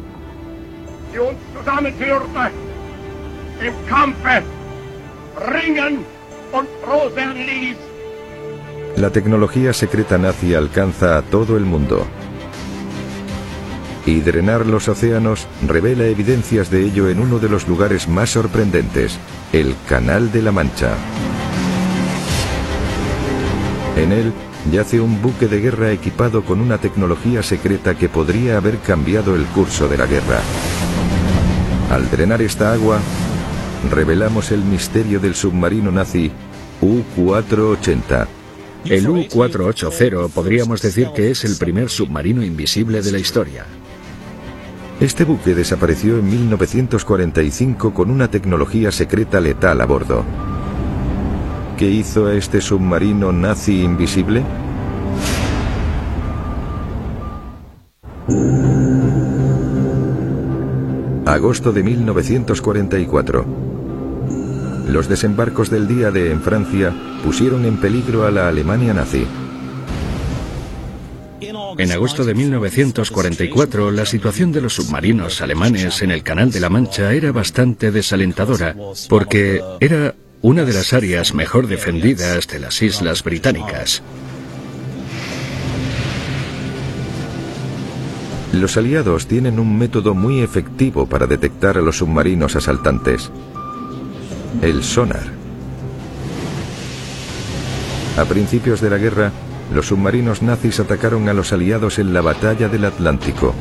La 8.98 9.10
tecnología 9.10 9.72
secreta 9.72 10.18
nazi 10.18 10.54
alcanza 10.54 11.18
a 11.18 11.22
todo 11.22 11.56
el 11.56 11.64
mundo 11.64 12.06
y 14.06 14.20
drenar 14.22 14.66
los 14.66 14.88
océanos 14.88 15.48
revela 15.68 16.06
evidencias 16.06 16.72
de 16.72 16.84
ello 16.86 17.10
en 17.10 17.20
uno 17.20 17.40
de 17.40 17.50
los 17.50 17.68
lugares 17.68 18.08
más 18.08 18.32
sorprendentes, 18.32 19.18
el 19.54 19.76
Canal 19.88 20.32
de 20.32 20.42
la 20.42 20.52
Mancha. 20.52 20.96
En 23.96 24.12
él 24.12 24.34
yace 24.72 25.00
un 25.00 25.22
buque 25.22 25.48
de 25.48 25.60
guerra 25.60 25.92
equipado 25.92 26.44
con 26.44 26.62
una 26.62 26.78
tecnología 26.78 27.44
secreta 27.44 27.96
que 27.96 28.10
podría 28.10 28.58
haber 28.58 28.78
cambiado 28.80 29.36
el 29.36 29.46
curso 29.46 29.88
de 29.88 29.98
la 29.98 30.06
guerra. 30.06 30.40
Al 31.92 32.10
drenar 32.10 32.42
esta 32.42 32.74
agua, 32.74 33.00
revelamos 33.92 34.52
el 34.52 34.64
misterio 34.64 35.20
del 35.20 35.36
submarino 35.36 35.92
nazi 35.92 36.32
U-480. 36.82 38.28
El 38.86 39.10
U-480 39.10 40.30
podríamos 40.30 40.82
decir 40.82 41.10
que 41.16 41.32
es 41.32 41.44
el 41.44 41.58
primer 41.58 41.90
submarino 41.90 42.44
invisible 42.44 43.02
de 43.02 43.12
la 43.12 43.20
historia. 43.20 43.66
Este 45.02 45.24
buque 45.24 45.56
desapareció 45.56 46.20
en 46.20 46.30
1945 46.30 47.92
con 47.92 48.12
una 48.12 48.30
tecnología 48.30 48.92
secreta 48.92 49.40
letal 49.40 49.82
a 49.82 49.88
bordo. 49.88 50.24
¿Qué 51.76 51.90
hizo 51.90 52.28
a 52.28 52.36
este 52.36 52.62
submarino 52.62 53.32
nazi 53.32 53.82
invisible? 53.82 54.44
Agosto 61.26 61.72
de 61.72 61.82
1944. 61.82 63.46
Los 64.88 65.10
desembarcos 65.10 65.72
del 65.72 65.88
día 65.88 66.12
de 66.12 66.32
en 66.32 66.42
Francia 66.42 66.94
pusieron 67.26 67.66
en 67.66 67.78
peligro 67.78 68.28
a 68.28 68.30
la 68.30 68.48
Alemania 68.48 68.94
nazi. 68.94 69.26
En 71.78 71.92
agosto 71.92 72.24
de 72.26 72.34
1944, 72.34 73.92
la 73.92 74.06
situación 74.06 74.52
de 74.52 74.62
los 74.62 74.76
submarinos 74.76 75.42
alemanes 75.42 76.02
en 76.02 76.12
el 76.12 76.24
Canal 76.24 76.52
de 76.52 76.60
la 76.60 76.70
Mancha 76.70 77.14
era 77.14 77.32
bastante 77.32 77.92
desalentadora, 77.92 78.76
porque 79.10 79.62
era 79.80 80.16
una 80.42 80.66
de 80.66 80.74
las 80.74 80.94
áreas 80.94 81.34
mejor 81.34 81.68
defendidas 81.68 82.48
de 82.48 82.60
las 82.60 82.82
islas 82.82 83.24
británicas. 83.24 84.02
Los 88.54 88.76
aliados 88.76 89.28
tienen 89.28 89.60
un 89.60 89.78
método 89.78 90.14
muy 90.14 90.42
efectivo 90.42 91.06
para 91.06 91.26
detectar 91.26 91.78
a 91.78 91.82
los 91.82 92.00
submarinos 92.00 92.56
asaltantes. 92.56 93.32
El 94.62 94.84
sonar. 94.84 95.42
A 98.18 98.26
principios 98.26 98.82
de 98.82 98.90
la 98.90 98.98
guerra, 98.98 99.32
los 99.74 99.88
submarinos 99.88 100.42
nazis 100.42 100.80
atacaron 100.80 101.30
a 101.30 101.34
los 101.34 101.54
aliados 101.54 101.98
en 101.98 102.14
la 102.14 102.22
batalla 102.22 102.68
del 102.68 102.86
Atlántico, 102.86 103.56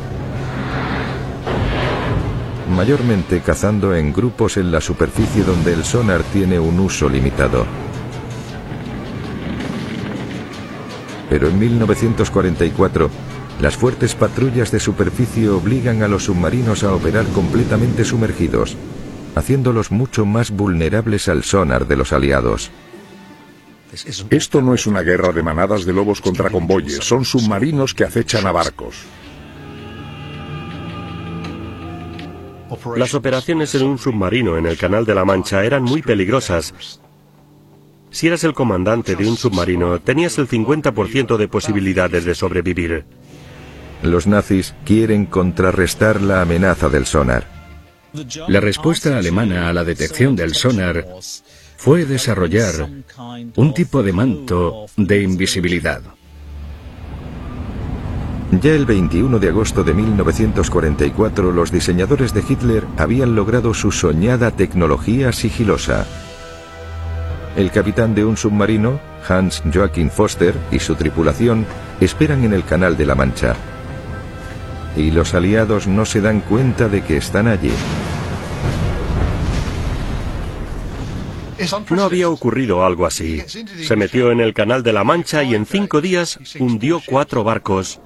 mayormente 2.68 3.40
cazando 3.40 3.94
en 3.94 4.12
grupos 4.12 4.56
en 4.56 4.72
la 4.72 4.80
superficie 4.80 5.44
donde 5.44 5.72
el 5.72 5.84
sonar 5.84 6.22
tiene 6.32 6.58
un 6.58 6.80
uso 6.80 7.08
limitado. 7.08 7.64
Pero 11.28 11.48
en 11.48 11.58
1944, 11.60 13.08
las 13.60 13.76
fuertes 13.76 14.16
patrullas 14.16 14.72
de 14.72 14.80
superficie 14.80 15.48
obligan 15.48 16.02
a 16.02 16.08
los 16.08 16.24
submarinos 16.24 16.82
a 16.82 16.92
operar 16.92 17.26
completamente 17.26 18.04
sumergidos, 18.04 18.76
haciéndolos 19.36 19.92
mucho 19.92 20.26
más 20.26 20.50
vulnerables 20.50 21.28
al 21.28 21.44
sonar 21.44 21.86
de 21.86 21.96
los 21.96 22.12
aliados. 22.12 22.72
Esto 24.30 24.62
no 24.62 24.74
es 24.74 24.86
una 24.86 25.02
guerra 25.02 25.32
de 25.32 25.42
manadas 25.42 25.84
de 25.84 25.92
lobos 25.92 26.20
contra 26.20 26.50
convoyes, 26.50 27.04
son 27.04 27.24
submarinos 27.24 27.94
que 27.94 28.04
acechan 28.04 28.46
a 28.46 28.52
barcos. 28.52 28.96
Las 32.96 33.14
operaciones 33.14 33.74
en 33.74 33.84
un 33.84 33.98
submarino 33.98 34.56
en 34.56 34.66
el 34.66 34.78
Canal 34.78 35.04
de 35.04 35.14
la 35.14 35.24
Mancha 35.24 35.64
eran 35.64 35.82
muy 35.82 36.02
peligrosas. 36.02 37.00
Si 38.10 38.26
eras 38.28 38.44
el 38.44 38.54
comandante 38.54 39.16
de 39.16 39.28
un 39.28 39.36
submarino, 39.36 40.00
tenías 40.00 40.38
el 40.38 40.48
50% 40.48 41.36
de 41.36 41.48
posibilidades 41.48 42.24
de 42.24 42.34
sobrevivir. 42.34 43.04
Los 44.02 44.26
nazis 44.26 44.74
quieren 44.84 45.26
contrarrestar 45.26 46.22
la 46.22 46.42
amenaza 46.42 46.88
del 46.88 47.06
sonar. 47.06 47.46
La 48.48 48.60
respuesta 48.60 49.18
alemana 49.18 49.68
a 49.68 49.72
la 49.72 49.84
detección 49.84 50.34
del 50.34 50.54
sonar 50.54 51.06
fue 51.80 52.04
desarrollar 52.04 52.90
un 53.56 53.72
tipo 53.72 54.02
de 54.02 54.12
manto 54.12 54.84
de 54.98 55.22
invisibilidad. 55.22 56.02
Ya 58.60 58.72
el 58.72 58.84
21 58.84 59.38
de 59.38 59.48
agosto 59.48 59.82
de 59.82 59.94
1944 59.94 61.52
los 61.52 61.72
diseñadores 61.72 62.34
de 62.34 62.44
Hitler 62.46 62.84
habían 62.98 63.34
logrado 63.34 63.72
su 63.72 63.92
soñada 63.92 64.50
tecnología 64.50 65.32
sigilosa. 65.32 66.06
El 67.56 67.70
capitán 67.70 68.14
de 68.14 68.26
un 68.26 68.36
submarino, 68.36 69.00
Hans 69.26 69.62
Joachim 69.72 70.10
Foster, 70.10 70.54
y 70.70 70.80
su 70.80 70.96
tripulación 70.96 71.64
esperan 71.98 72.44
en 72.44 72.52
el 72.52 72.64
Canal 72.66 72.98
de 72.98 73.06
la 73.06 73.14
Mancha. 73.14 73.56
Y 74.98 75.12
los 75.12 75.32
aliados 75.32 75.86
no 75.86 76.04
se 76.04 76.20
dan 76.20 76.40
cuenta 76.40 76.90
de 76.90 77.02
que 77.02 77.16
están 77.16 77.48
allí. 77.48 77.72
No 81.90 82.02
había 82.02 82.28
ocurrido 82.28 82.84
algo 82.84 83.06
así. 83.06 83.40
Se 83.40 83.96
metió 83.96 84.30
en 84.30 84.40
el 84.40 84.54
Canal 84.54 84.82
de 84.82 84.92
la 84.92 85.04
Mancha 85.04 85.42
y 85.42 85.54
en 85.54 85.66
cinco 85.66 86.00
días 86.00 86.38
hundió 86.58 87.00
cuatro 87.06 87.44
barcos 87.44 88.00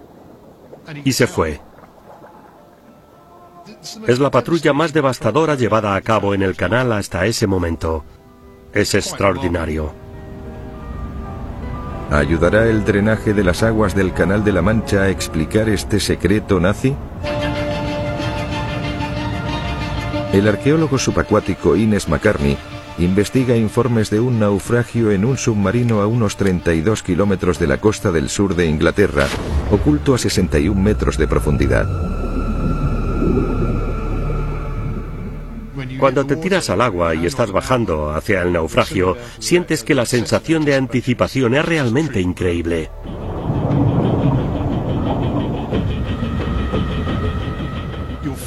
y 1.04 1.12
se 1.12 1.26
fue. 1.26 1.60
Es 4.06 4.18
la 4.18 4.30
patrulla 4.30 4.72
más 4.72 4.92
devastadora 4.92 5.54
llevada 5.54 5.94
a 5.94 6.00
cabo 6.00 6.34
en 6.34 6.42
el 6.42 6.56
canal 6.56 6.92
hasta 6.92 7.26
ese 7.26 7.46
momento. 7.46 8.04
Es 8.72 8.94
extraordinario. 8.94 9.92
¿Ayudará 12.10 12.66
el 12.66 12.84
drenaje 12.84 13.34
de 13.34 13.44
las 13.44 13.62
aguas 13.62 13.94
del 13.94 14.12
Canal 14.12 14.44
de 14.44 14.52
la 14.52 14.62
Mancha 14.62 15.02
a 15.02 15.10
explicar 15.10 15.68
este 15.68 16.00
secreto 16.00 16.60
nazi? 16.60 16.94
El 20.32 20.48
arqueólogo 20.48 20.98
subacuático 20.98 21.76
Ines 21.76 22.08
McCartney 22.08 22.58
investiga 22.98 23.56
informes 23.56 24.10
de 24.10 24.20
un 24.20 24.38
naufragio 24.38 25.10
en 25.10 25.24
un 25.24 25.36
submarino 25.36 26.00
a 26.00 26.06
unos 26.06 26.36
32 26.36 27.02
kilómetros 27.02 27.58
de 27.58 27.66
la 27.66 27.78
costa 27.78 28.12
del 28.12 28.28
sur 28.28 28.54
de 28.54 28.66
Inglaterra, 28.66 29.26
oculto 29.70 30.14
a 30.14 30.18
61 30.18 30.80
metros 30.80 31.18
de 31.18 31.26
profundidad. 31.26 31.88
Cuando 35.98 36.24
te 36.26 36.36
tiras 36.36 36.70
al 36.70 36.80
agua 36.80 37.14
y 37.14 37.26
estás 37.26 37.50
bajando 37.50 38.10
hacia 38.10 38.42
el 38.42 38.52
naufragio, 38.52 39.16
sientes 39.38 39.84
que 39.84 39.94
la 39.94 40.06
sensación 40.06 40.64
de 40.64 40.74
anticipación 40.74 41.54
es 41.54 41.64
realmente 41.64 42.20
increíble. 42.20 42.90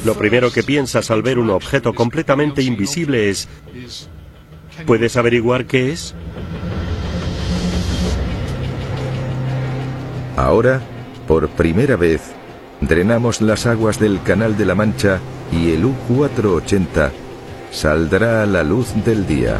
Lo 0.04 0.14
primero 0.14 0.50
que 0.50 0.62
piensas 0.62 1.10
al 1.10 1.22
ver 1.22 1.38
un 1.38 1.50
objeto 1.50 1.92
completamente 1.92 2.62
invisible 2.62 3.28
es, 3.28 3.48
¿puedes 4.86 5.16
averiguar 5.16 5.66
qué 5.66 5.92
es? 5.92 6.14
Ahora, 10.36 10.80
por 11.26 11.48
primera 11.48 11.96
vez, 11.96 12.22
drenamos 12.80 13.40
las 13.40 13.66
aguas 13.66 13.98
del 13.98 14.22
Canal 14.22 14.56
de 14.56 14.64
la 14.64 14.74
Mancha 14.74 15.18
y 15.52 15.72
el 15.72 15.84
U-480 15.84 17.10
saldrá 17.70 18.42
a 18.42 18.46
la 18.46 18.62
luz 18.62 18.94
del 19.04 19.26
día. 19.26 19.58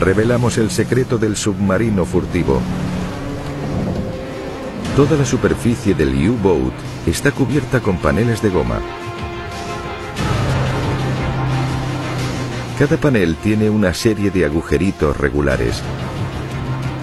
Revelamos 0.00 0.58
el 0.58 0.70
secreto 0.70 1.18
del 1.18 1.36
submarino 1.36 2.04
furtivo. 2.04 2.60
Toda 4.96 5.16
la 5.16 5.24
superficie 5.24 5.94
del 5.94 6.30
U-Boat 6.30 6.72
está 7.06 7.30
cubierta 7.30 7.80
con 7.80 7.98
paneles 7.98 8.42
de 8.42 8.50
goma. 8.50 8.80
Cada 12.80 12.96
panel 12.96 13.36
tiene 13.36 13.68
una 13.68 13.92
serie 13.92 14.30
de 14.30 14.46
agujeritos 14.46 15.14
regulares. 15.14 15.82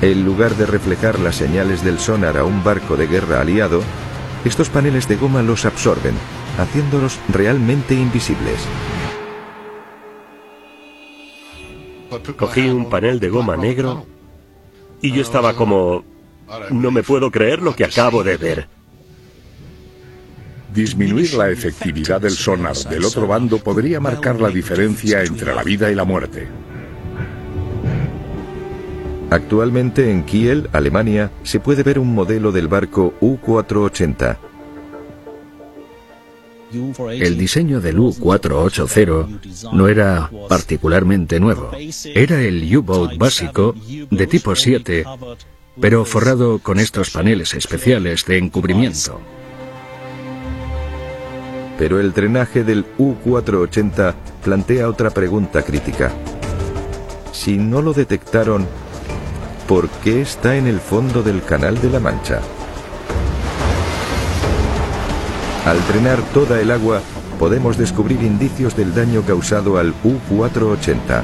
En 0.01 0.25
lugar 0.25 0.55
de 0.55 0.65
reflejar 0.65 1.19
las 1.19 1.35
señales 1.35 1.83
del 1.83 1.99
sonar 1.99 2.35
a 2.35 2.45
un 2.45 2.63
barco 2.63 2.97
de 2.97 3.05
guerra 3.05 3.41
aliado, 3.41 3.83
estos 4.43 4.69
paneles 4.69 5.07
de 5.07 5.17
goma 5.17 5.43
los 5.43 5.65
absorben, 5.65 6.15
haciéndolos 6.57 7.19
realmente 7.29 7.93
invisibles. 7.93 8.67
Cogí 12.35 12.69
un 12.69 12.89
panel 12.89 13.19
de 13.19 13.29
goma 13.29 13.55
negro 13.55 14.07
y 14.99 15.11
yo 15.11 15.21
estaba 15.21 15.53
como... 15.53 16.03
No 16.71 16.89
me 16.89 17.03
puedo 17.03 17.29
creer 17.29 17.61
lo 17.61 17.75
que 17.75 17.85
acabo 17.85 18.23
de 18.23 18.37
ver. 18.37 18.76
Disminuir 20.73 21.33
la 21.33 21.49
efectividad 21.49 22.21
del 22.21 22.31
sonar 22.31 22.75
del 22.75 23.05
otro 23.05 23.27
bando 23.27 23.57
podría 23.57 23.99
marcar 23.99 24.39
la 24.39 24.49
diferencia 24.49 25.23
entre 25.23 25.55
la 25.55 25.63
vida 25.63 25.91
y 25.91 25.95
la 25.95 26.03
muerte. 26.03 26.47
Actualmente 29.29 30.09
en 30.09 30.23
Kiel, 30.23 30.69
Alemania, 30.71 31.31
se 31.43 31.59
puede 31.59 31.83
ver 31.83 31.99
un 31.99 32.13
modelo 32.13 32.51
del 32.51 32.67
barco 32.67 33.13
U-480. 33.19 34.37
El 37.11 37.37
diseño 37.37 37.79
del 37.81 37.99
U-480 37.99 39.71
no 39.73 39.87
era 39.87 40.29
particularmente 40.49 41.39
nuevo. 41.39 41.71
Era 42.13 42.41
el 42.41 42.75
U-Boat 42.77 43.17
básico 43.17 43.73
de 44.09 44.27
tipo 44.27 44.55
7, 44.55 45.05
pero 45.79 46.05
forrado 46.05 46.59
con 46.59 46.79
estos 46.79 47.11
paneles 47.11 47.53
especiales 47.53 48.25
de 48.25 48.37
encubrimiento. 48.37 49.21
Pero 51.77 51.99
el 51.99 52.11
drenaje 52.11 52.63
del 52.63 52.85
U-480 52.97 54.15
plantea 54.43 54.89
otra 54.89 55.11
pregunta 55.11 55.61
crítica. 55.61 56.11
Si 57.31 57.57
no 57.57 57.81
lo 57.81 57.93
detectaron, 57.93 58.65
¿por 59.67 59.87
qué 59.89 60.21
está 60.21 60.55
en 60.55 60.65
el 60.65 60.79
fondo 60.79 61.21
del 61.21 61.43
Canal 61.43 61.79
de 61.79 61.89
la 61.91 61.99
Mancha? 61.99 62.41
Al 65.65 65.85
drenar 65.87 66.19
toda 66.33 66.59
el 66.61 66.71
agua, 66.71 67.01
podemos 67.37 67.77
descubrir 67.77 68.23
indicios 68.23 68.75
del 68.75 68.95
daño 68.95 69.21
causado 69.21 69.77
al 69.77 69.93
U-480. 70.03 71.21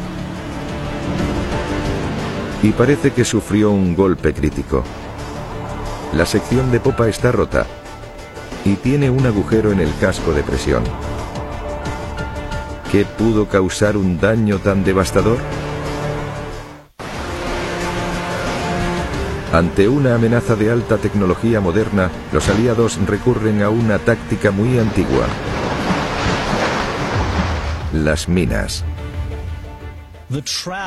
Y 2.61 2.71
parece 2.73 3.11
que 3.11 3.25
sufrió 3.25 3.71
un 3.71 3.95
golpe 3.95 4.33
crítico. 4.33 4.83
La 6.13 6.25
sección 6.27 6.71
de 6.71 6.79
popa 6.79 7.07
está 7.07 7.31
rota 7.31 7.65
y 8.65 8.75
tiene 8.75 9.09
un 9.09 9.25
agujero 9.25 9.71
en 9.71 9.79
el 9.79 9.89
casco 9.99 10.33
de 10.33 10.43
presión. 10.43 10.83
¿Qué 12.91 13.05
pudo 13.05 13.47
causar 13.47 13.97
un 13.97 14.19
daño 14.19 14.59
tan 14.59 14.83
devastador? 14.83 15.37
Ante 19.51 19.87
una 19.87 20.15
amenaza 20.15 20.55
de 20.55 20.71
alta 20.71 20.97
tecnología 20.97 21.59
moderna, 21.59 22.09
los 22.31 22.49
aliados 22.49 22.97
recurren 23.05 23.61
a 23.61 23.69
una 23.69 23.99
táctica 23.99 24.51
muy 24.51 24.79
antigua. 24.79 25.27
Las 27.93 28.27
minas. 28.27 28.83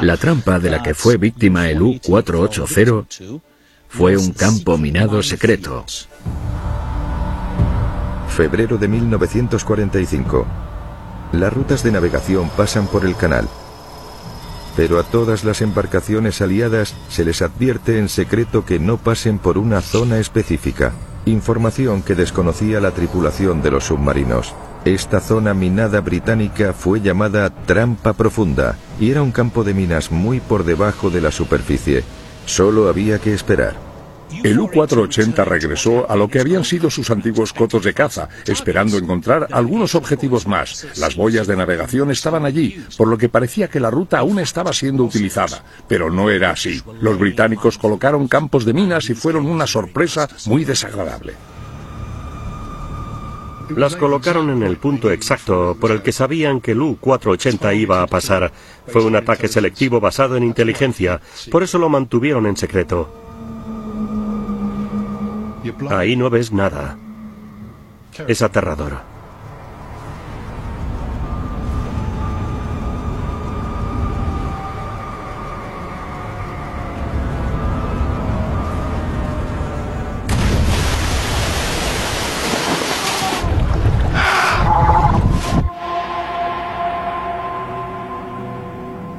La 0.00 0.16
trampa 0.16 0.58
de 0.58 0.70
la 0.70 0.82
que 0.82 0.94
fue 0.94 1.16
víctima 1.16 1.68
el 1.68 1.80
U-480 1.80 3.40
fue 3.88 4.16
un 4.16 4.32
campo 4.32 4.76
minado 4.76 5.22
secreto. 5.22 5.84
Febrero 8.36 8.76
de 8.76 8.86
1945. 8.86 10.46
Las 11.32 11.52
rutas 11.52 11.82
de 11.82 11.90
navegación 11.90 12.50
pasan 12.50 12.86
por 12.86 13.04
el 13.04 13.16
canal 13.16 13.48
pero 14.76 15.00
a 15.00 15.02
todas 15.02 15.42
las 15.42 15.62
embarcaciones 15.62 16.42
aliadas 16.42 16.94
se 17.08 17.24
les 17.24 17.40
advierte 17.40 17.98
en 17.98 18.10
secreto 18.10 18.64
que 18.64 18.78
no 18.78 18.98
pasen 18.98 19.38
por 19.38 19.56
una 19.56 19.80
zona 19.80 20.18
específica, 20.18 20.92
información 21.24 22.02
que 22.02 22.14
desconocía 22.14 22.78
la 22.78 22.90
tripulación 22.90 23.62
de 23.62 23.70
los 23.70 23.84
submarinos. 23.84 24.54
Esta 24.84 25.20
zona 25.20 25.54
minada 25.54 26.00
británica 26.02 26.74
fue 26.74 27.00
llamada 27.00 27.50
Trampa 27.64 28.12
Profunda 28.12 28.76
y 29.00 29.10
era 29.10 29.22
un 29.22 29.32
campo 29.32 29.64
de 29.64 29.72
minas 29.72 30.12
muy 30.12 30.40
por 30.40 30.64
debajo 30.64 31.08
de 31.10 31.22
la 31.22 31.32
superficie. 31.32 32.04
Solo 32.44 32.88
había 32.88 33.18
que 33.18 33.32
esperar. 33.32 33.85
El 34.42 34.58
U-480 34.58 35.44
regresó 35.44 36.10
a 36.10 36.16
lo 36.16 36.28
que 36.28 36.40
habían 36.40 36.64
sido 36.64 36.90
sus 36.90 37.10
antiguos 37.10 37.52
cotos 37.52 37.84
de 37.84 37.94
caza, 37.94 38.28
esperando 38.46 38.98
encontrar 38.98 39.48
algunos 39.52 39.94
objetivos 39.94 40.46
más. 40.46 40.86
Las 40.98 41.16
boyas 41.16 41.46
de 41.46 41.56
navegación 41.56 42.10
estaban 42.10 42.44
allí, 42.44 42.84
por 42.96 43.08
lo 43.08 43.18
que 43.18 43.28
parecía 43.28 43.68
que 43.68 43.80
la 43.80 43.90
ruta 43.90 44.18
aún 44.18 44.38
estaba 44.38 44.72
siendo 44.72 45.04
utilizada, 45.04 45.64
pero 45.88 46.10
no 46.10 46.30
era 46.30 46.50
así. 46.50 46.82
Los 47.00 47.18
británicos 47.18 47.78
colocaron 47.78 48.28
campos 48.28 48.64
de 48.64 48.72
minas 48.72 49.08
y 49.10 49.14
fueron 49.14 49.46
una 49.46 49.66
sorpresa 49.66 50.28
muy 50.46 50.64
desagradable. 50.64 51.34
Las 53.74 53.96
colocaron 53.96 54.50
en 54.50 54.62
el 54.62 54.76
punto 54.76 55.10
exacto 55.10 55.76
por 55.80 55.90
el 55.90 56.02
que 56.02 56.12
sabían 56.12 56.60
que 56.60 56.72
el 56.72 56.82
U-480 56.82 57.76
iba 57.76 58.00
a 58.00 58.06
pasar. 58.06 58.52
Fue 58.86 59.04
un 59.04 59.16
ataque 59.16 59.48
selectivo 59.48 59.98
basado 59.98 60.36
en 60.36 60.44
inteligencia, 60.44 61.20
por 61.50 61.64
eso 61.64 61.78
lo 61.78 61.88
mantuvieron 61.88 62.46
en 62.46 62.56
secreto. 62.56 63.25
Ahí 65.90 66.16
no 66.16 66.30
ves 66.30 66.52
nada. 66.52 66.96
Es 68.26 68.42
aterrador. 68.42 69.16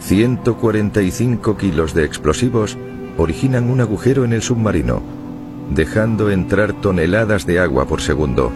...145 0.08 1.58
kilos 1.58 1.94
de 1.94 2.06
explosivos 2.06 2.78
originan 3.18 3.70
un 3.70 3.82
agujero 3.82 4.24
en 4.24 4.32
el 4.32 4.42
submarino, 4.42 5.02
dejando 5.70 6.32
entrar 6.32 6.74
toneladas 6.74 7.46
de 7.46 7.60
agua 7.60 7.86
por 7.86 8.02
segundo. 8.02 8.52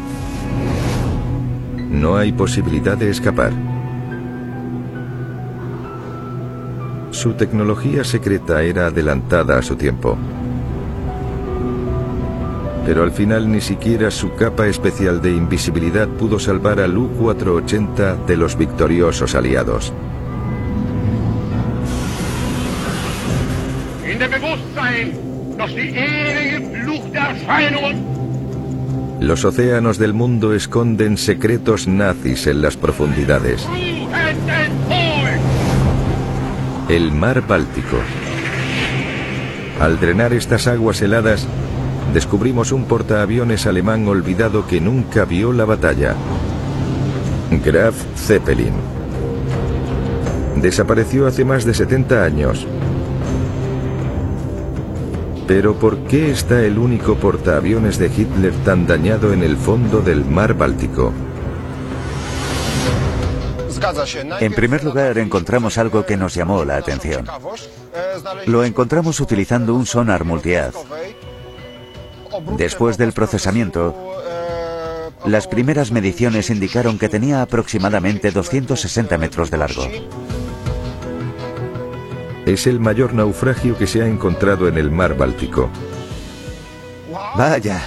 No 1.90 2.18
hay 2.18 2.32
posibilidad 2.32 2.98
de 2.98 3.10
escapar. 3.10 3.52
Su 7.12 7.34
tecnología 7.34 8.04
secreta 8.04 8.64
era 8.64 8.88
adelantada 8.88 9.58
a 9.58 9.62
su 9.62 9.76
tiempo. 9.76 10.18
Pero 12.86 13.04
al 13.04 13.12
final 13.12 13.52
ni 13.52 13.62
siquiera 13.62 14.10
su 14.10 14.34
capa 14.34 14.68
especial 14.68 15.22
de 15.22 15.32
invisibilidad 15.32 16.08
pudo 16.08 16.40
salvar 16.40 16.80
al 16.80 16.98
U-480 16.98 18.26
de 18.26 18.38
los 18.38 18.58
victoriosos 18.58 19.36
aliados. 19.36 19.94
Los 29.20 29.46
océanos 29.46 29.98
del 29.98 30.14
mundo 30.14 30.54
esconden 30.54 31.18
secretos 31.18 31.88
nazis 31.88 32.48
en 32.48 32.62
las 32.62 32.76
profundidades. 32.76 33.68
El 36.90 37.12
mar 37.12 37.46
Báltico. 37.48 37.98
Al 39.80 40.00
drenar 40.00 40.34
estas 40.34 40.68
aguas 40.68 41.02
heladas, 41.02 41.48
descubrimos 42.14 42.72
un 42.72 42.86
portaaviones 42.86 43.68
alemán 43.68 44.08
olvidado 44.08 44.68
que 44.68 44.82
nunca 44.82 45.26
vio 45.26 45.54
la 45.54 45.66
batalla. 45.66 46.16
Graf 47.64 47.96
Zeppelin. 48.16 48.74
Desapareció 50.56 51.28
hace 51.28 51.46
más 51.46 51.66
de 51.66 51.74
70 51.74 52.24
años, 52.24 52.68
pero 55.54 55.76
¿por 55.76 55.98
qué 56.08 56.32
está 56.32 56.62
el 56.62 56.78
único 56.78 57.16
portaaviones 57.16 57.98
de 57.98 58.08
Hitler 58.08 58.54
tan 58.64 58.88
dañado 58.88 59.34
en 59.34 59.44
el 59.44 59.58
fondo 59.58 60.00
del 60.00 60.24
mar 60.24 60.54
Báltico? 60.54 61.12
En 64.40 64.54
primer 64.54 64.82
lugar, 64.86 65.18
encontramos 65.18 65.78
algo 65.78 66.06
que 66.06 66.16
nos 66.16 66.34
llamó 66.36 66.64
la 66.64 66.78
atención. 66.78 67.28
Lo 68.46 68.64
encontramos 68.64 69.20
utilizando 69.20 69.76
un 69.76 69.86
sonar 69.86 70.24
multihaz. 70.24 70.74
Después 72.56 72.98
del 72.98 73.12
procesamiento, 73.12 73.94
las 75.26 75.48
primeras 75.48 75.92
mediciones 75.92 76.50
indicaron 76.50 76.98
que 76.98 77.10
tenía 77.10 77.42
aproximadamente 77.42 78.32
260 78.32 79.18
metros 79.18 79.52
de 79.52 79.58
largo. 79.58 79.86
Es 82.46 82.66
el 82.66 82.80
mayor 82.80 83.14
naufragio 83.14 83.78
que 83.78 83.86
se 83.86 84.02
ha 84.02 84.08
encontrado 84.08 84.68
en 84.68 84.78
el 84.78 84.90
mar 84.90 85.16
Báltico. 85.16 85.70
Vaya. 87.38 87.82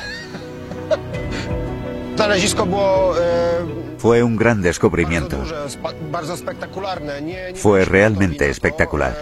Fue 3.98 4.22
un 4.22 4.36
gran 4.36 4.62
descubrimiento. 4.62 5.42
Fue 7.54 7.84
realmente 7.84 8.48
espectacular. 8.48 9.16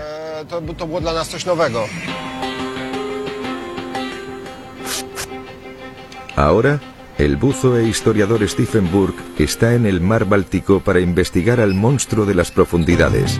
Ahora, 6.37 6.80
el 7.18 7.37
buzo 7.37 7.78
e 7.78 7.87
historiador 7.87 8.47
Stephen 8.49 8.91
Burke 8.91 9.22
está 9.39 9.74
en 9.74 9.87
el 9.87 10.01
mar 10.01 10.24
Báltico 10.24 10.80
para 10.80 11.01
investigar 11.01 11.61
al 11.61 11.74
monstruo 11.74 12.26
de 12.26 12.35
las 12.35 12.51
profundidades. 12.51 13.39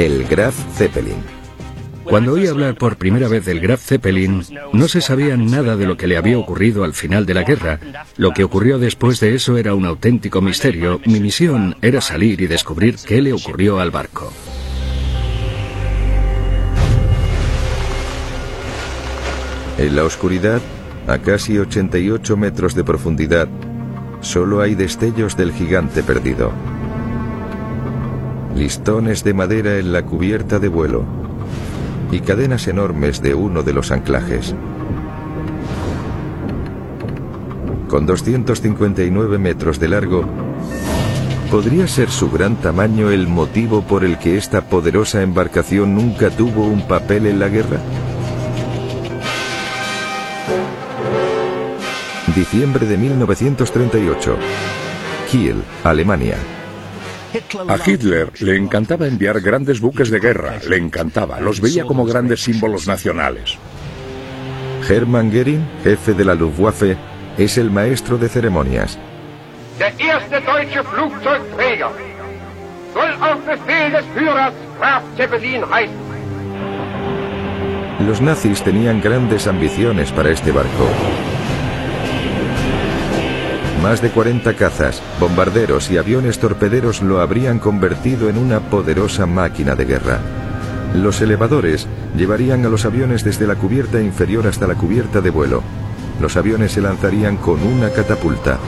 El 0.00 0.26
Graf 0.26 0.54
Zeppelin. 0.78 1.22
Cuando 2.04 2.32
oí 2.32 2.46
hablar 2.46 2.74
por 2.74 2.96
primera 2.96 3.28
vez 3.28 3.44
del 3.44 3.60
Graf 3.60 3.84
Zeppelin, 3.84 4.42
no 4.72 4.88
se 4.88 5.02
sabía 5.02 5.36
nada 5.36 5.76
de 5.76 5.84
lo 5.84 5.98
que 5.98 6.06
le 6.06 6.16
había 6.16 6.38
ocurrido 6.38 6.84
al 6.84 6.94
final 6.94 7.26
de 7.26 7.34
la 7.34 7.42
guerra. 7.42 7.78
Lo 8.16 8.30
que 8.30 8.42
ocurrió 8.42 8.78
después 8.78 9.20
de 9.20 9.34
eso 9.34 9.58
era 9.58 9.74
un 9.74 9.84
auténtico 9.84 10.40
misterio. 10.40 11.02
Mi 11.04 11.20
misión 11.20 11.76
era 11.82 12.00
salir 12.00 12.40
y 12.40 12.46
descubrir 12.46 12.96
qué 12.96 13.20
le 13.20 13.34
ocurrió 13.34 13.78
al 13.78 13.90
barco. 13.90 14.32
En 19.76 19.96
la 19.96 20.04
oscuridad, 20.04 20.62
a 21.08 21.18
casi 21.18 21.58
88 21.58 22.38
metros 22.38 22.74
de 22.74 22.84
profundidad, 22.84 23.48
solo 24.22 24.62
hay 24.62 24.74
destellos 24.74 25.36
del 25.36 25.52
gigante 25.52 26.02
perdido 26.02 26.54
listones 28.54 29.24
de 29.24 29.34
madera 29.34 29.78
en 29.78 29.92
la 29.92 30.02
cubierta 30.02 30.58
de 30.58 30.68
vuelo 30.68 31.04
y 32.10 32.20
cadenas 32.20 32.66
enormes 32.68 33.22
de 33.22 33.34
uno 33.34 33.62
de 33.62 33.72
los 33.72 33.90
anclajes. 33.90 34.54
Con 37.88 38.06
259 38.06 39.38
metros 39.38 39.80
de 39.80 39.88
largo, 39.88 40.24
¿podría 41.50 41.88
ser 41.88 42.10
su 42.10 42.30
gran 42.30 42.56
tamaño 42.56 43.10
el 43.10 43.26
motivo 43.26 43.82
por 43.82 44.04
el 44.04 44.18
que 44.18 44.36
esta 44.36 44.62
poderosa 44.62 45.22
embarcación 45.22 45.94
nunca 45.94 46.30
tuvo 46.30 46.66
un 46.66 46.86
papel 46.86 47.26
en 47.26 47.38
la 47.38 47.48
guerra? 47.48 47.80
Diciembre 52.34 52.86
de 52.86 52.96
1938. 52.96 54.36
Kiel, 55.30 55.62
Alemania. 55.82 56.36
A 57.68 57.78
Hitler 57.88 58.32
le 58.40 58.56
encantaba 58.56 59.06
enviar 59.06 59.40
grandes 59.40 59.80
buques 59.80 60.10
de 60.10 60.18
guerra, 60.18 60.58
le 60.68 60.76
encantaba, 60.76 61.40
los 61.40 61.60
veía 61.60 61.84
como 61.84 62.04
grandes 62.04 62.42
símbolos 62.42 62.88
nacionales. 62.88 63.56
Hermann 64.88 65.30
Göring, 65.30 65.64
jefe 65.84 66.14
de 66.14 66.24
la 66.24 66.34
Luftwaffe, 66.34 66.96
es 67.38 67.58
el 67.58 67.70
maestro 67.70 68.18
de 68.18 68.28
ceremonias. 68.28 68.98
Los 78.00 78.20
nazis 78.20 78.62
tenían 78.62 79.00
grandes 79.00 79.46
ambiciones 79.46 80.10
para 80.10 80.30
este 80.30 80.50
barco. 80.52 80.88
Más 83.82 84.02
de 84.02 84.10
40 84.10 84.56
cazas, 84.56 85.02
bombarderos 85.18 85.90
y 85.90 85.96
aviones 85.96 86.38
torpederos 86.38 87.00
lo 87.00 87.20
habrían 87.20 87.58
convertido 87.58 88.28
en 88.28 88.36
una 88.36 88.60
poderosa 88.60 89.24
máquina 89.24 89.74
de 89.74 89.86
guerra. 89.86 90.20
Los 90.94 91.22
elevadores 91.22 91.86
llevarían 92.14 92.66
a 92.66 92.68
los 92.68 92.84
aviones 92.84 93.24
desde 93.24 93.46
la 93.46 93.54
cubierta 93.54 93.98
inferior 93.98 94.46
hasta 94.46 94.66
la 94.66 94.74
cubierta 94.74 95.22
de 95.22 95.30
vuelo. 95.30 95.62
Los 96.20 96.36
aviones 96.36 96.72
se 96.72 96.82
lanzarían 96.82 97.38
con 97.38 97.62
una 97.62 97.88
catapulta. 97.88 98.58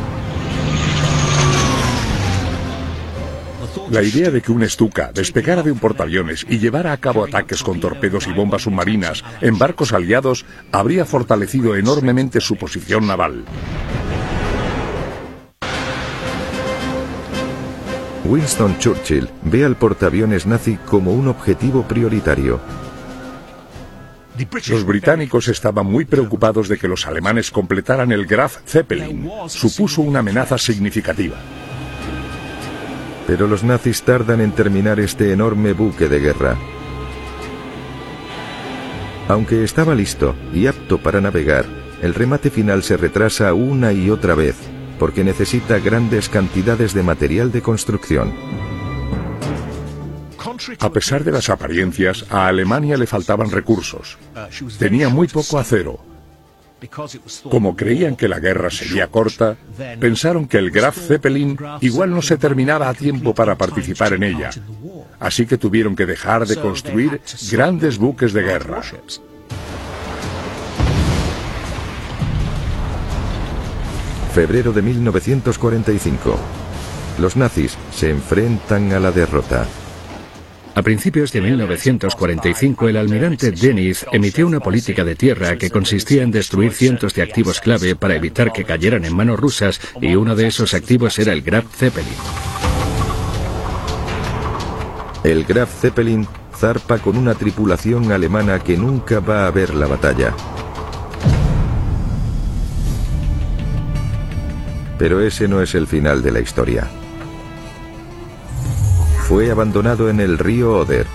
La 3.91 4.03
idea 4.03 4.31
de 4.31 4.41
que 4.41 4.51
un 4.51 4.67
Stuka 4.67 5.13
despegara 5.13 5.63
de 5.63 5.73
un 5.73 5.79
portaaviones 5.79 6.47
y 6.49 6.59
llevara 6.59 6.93
a 6.93 6.97
cabo 6.97 7.25
ataques 7.25 7.63
con 7.63 7.81
torpedos 7.81 8.27
y 8.29 8.33
bombas 8.33 8.63
submarinas 8.63 9.23
en 9.43 9.59
barcos 9.59 9.93
aliados 9.93 10.47
habría 10.71 11.05
fortalecido 11.05 11.77
enormemente 11.77 12.41
su 12.41 12.57
posición 12.57 13.07
naval. 13.07 13.45
Winston 18.25 18.79
Churchill 18.79 19.29
ve 19.43 19.65
al 19.65 19.77
portaaviones 19.77 20.47
nazi 20.47 20.77
como 20.77 21.13
un 21.13 21.29
objetivo 21.29 21.83
prioritario. 21.83 22.61
Los 24.69 24.85
británicos 24.85 25.49
estaban 25.49 25.87
muy 25.87 26.05
preocupados 26.05 26.69
de 26.69 26.79
que 26.79 26.89
los 26.89 27.07
alemanes 27.07 27.51
completaran 27.51 28.13
el 28.13 28.27
Graf 28.27 28.59
Zeppelin. 28.65 29.29
Supuso 29.49 30.03
una 30.03 30.21
amenaza 30.21 30.57
significativa. 30.57 31.37
Pero 33.27 33.47
los 33.47 33.63
nazis 33.63 34.03
tardan 34.03 34.41
en 34.41 34.53
terminar 34.53 35.01
este 35.01 35.33
enorme 35.33 35.73
buque 35.73 36.09
de 36.09 36.21
guerra. 36.21 36.57
Aunque 39.29 39.65
estaba 39.65 39.95
listo 39.95 40.35
y 40.53 40.67
apto 40.67 40.99
para 40.99 41.21
navegar, 41.21 41.67
el 42.01 42.15
remate 42.15 42.51
final 42.51 42.83
se 42.83 42.97
retrasa 42.97 43.53
una 43.53 43.93
y 43.93 44.11
otra 44.11 44.35
vez 44.35 44.72
porque 45.03 45.25
necesita 45.25 45.81
grandes 45.81 46.29
cantidades 46.29 46.95
de 46.95 47.03
material 47.03 47.51
de 47.51 47.61
construcción. 47.61 48.33
A 50.79 50.91
pesar 50.91 51.25
de 51.25 51.33
las 51.33 51.51
apariencias, 51.51 52.25
a 52.31 52.47
Alemania 52.47 52.97
le 52.97 53.09
faltaban 53.09 53.51
recursos. 53.51 54.17
Tenía 54.79 55.09
muy 55.09 55.27
poco 55.27 55.59
acero. 55.59 55.99
Como 57.51 57.75
creían 57.75 58.15
que 58.15 58.29
la 58.29 58.39
guerra 58.39 58.71
sería 58.71 59.09
corta, 59.09 59.57
pensaron 59.99 60.47
que 60.47 60.59
el 60.59 60.71
Graf 60.71 60.97
Zeppelin 60.97 61.59
igual 61.81 62.11
no 62.11 62.23
se 62.23 62.37
terminaba 62.37 62.89
a 62.89 62.95
tiempo 62.95 63.35
para 63.35 63.59
participar 63.59 64.13
en 64.13 64.23
ella. 64.23 64.51
Así 65.19 65.47
que 65.47 65.59
tuvieron 65.59 65.97
que 65.97 66.07
dejar 66.07 66.47
de 66.47 66.59
construir 66.59 67.21
grandes 67.51 67.99
buques 67.99 68.33
de 68.33 68.43
guerra. 68.43 68.83
Febrero 74.33 74.73
de 74.73 74.81
1945. 74.81 76.39
Los 77.21 77.37
nazis 77.37 77.77
se 77.95 78.09
enfrentan 78.09 78.91
a 78.93 78.99
la 78.99 79.13
derrota. 79.13 79.67
A 80.75 80.81
principios 80.81 81.33
de 81.33 81.43
1945, 81.43 82.89
el 82.89 82.97
almirante 82.97 83.51
Deniz 83.51 84.07
emitió 84.11 84.47
una 84.47 84.61
política 84.61 85.05
de 85.05 85.17
tierra 85.17 85.59
que 85.59 85.69
consistía 85.69 86.23
en 86.23 86.31
destruir 86.31 86.73
cientos 86.73 87.13
de 87.13 87.21
activos 87.21 87.61
clave 87.61 87.95
para 87.95 88.17
evitar 88.17 88.53
que 88.53 88.65
cayeran 88.65 89.05
en 89.05 89.15
manos 89.15 89.39
rusas 89.39 89.79
y 90.01 90.15
uno 90.15 90.35
de 90.35 90.47
esos 90.47 90.73
activos 90.73 91.19
era 91.19 91.35
el 91.35 91.43
Graf 91.43 91.67
Zeppelin. 91.77 92.15
El 95.25 95.45
Graf 95.45 95.79
Zeppelin 95.79 96.27
zarpa 96.57 96.99
con 96.99 97.19
una 97.19 97.35
tripulación 97.35 98.11
alemana 98.13 98.61
que 98.61 98.79
nunca 98.79 99.21
va 99.21 99.47
a 99.47 99.51
ver 99.51 99.75
la 99.75 99.87
batalla. 99.87 100.33
Pero 105.03 105.21
ese 105.21 105.49
no 105.49 105.61
es 105.61 105.75
el 105.75 105.89
final 105.89 106.23
de 106.23 106.31
la 106.31 106.39
historia 106.39 106.87
fue 109.33 109.51
abandonado 109.51 110.11
en 110.11 110.21
el 110.21 110.37
río 110.37 110.77
Oder, 110.77 111.07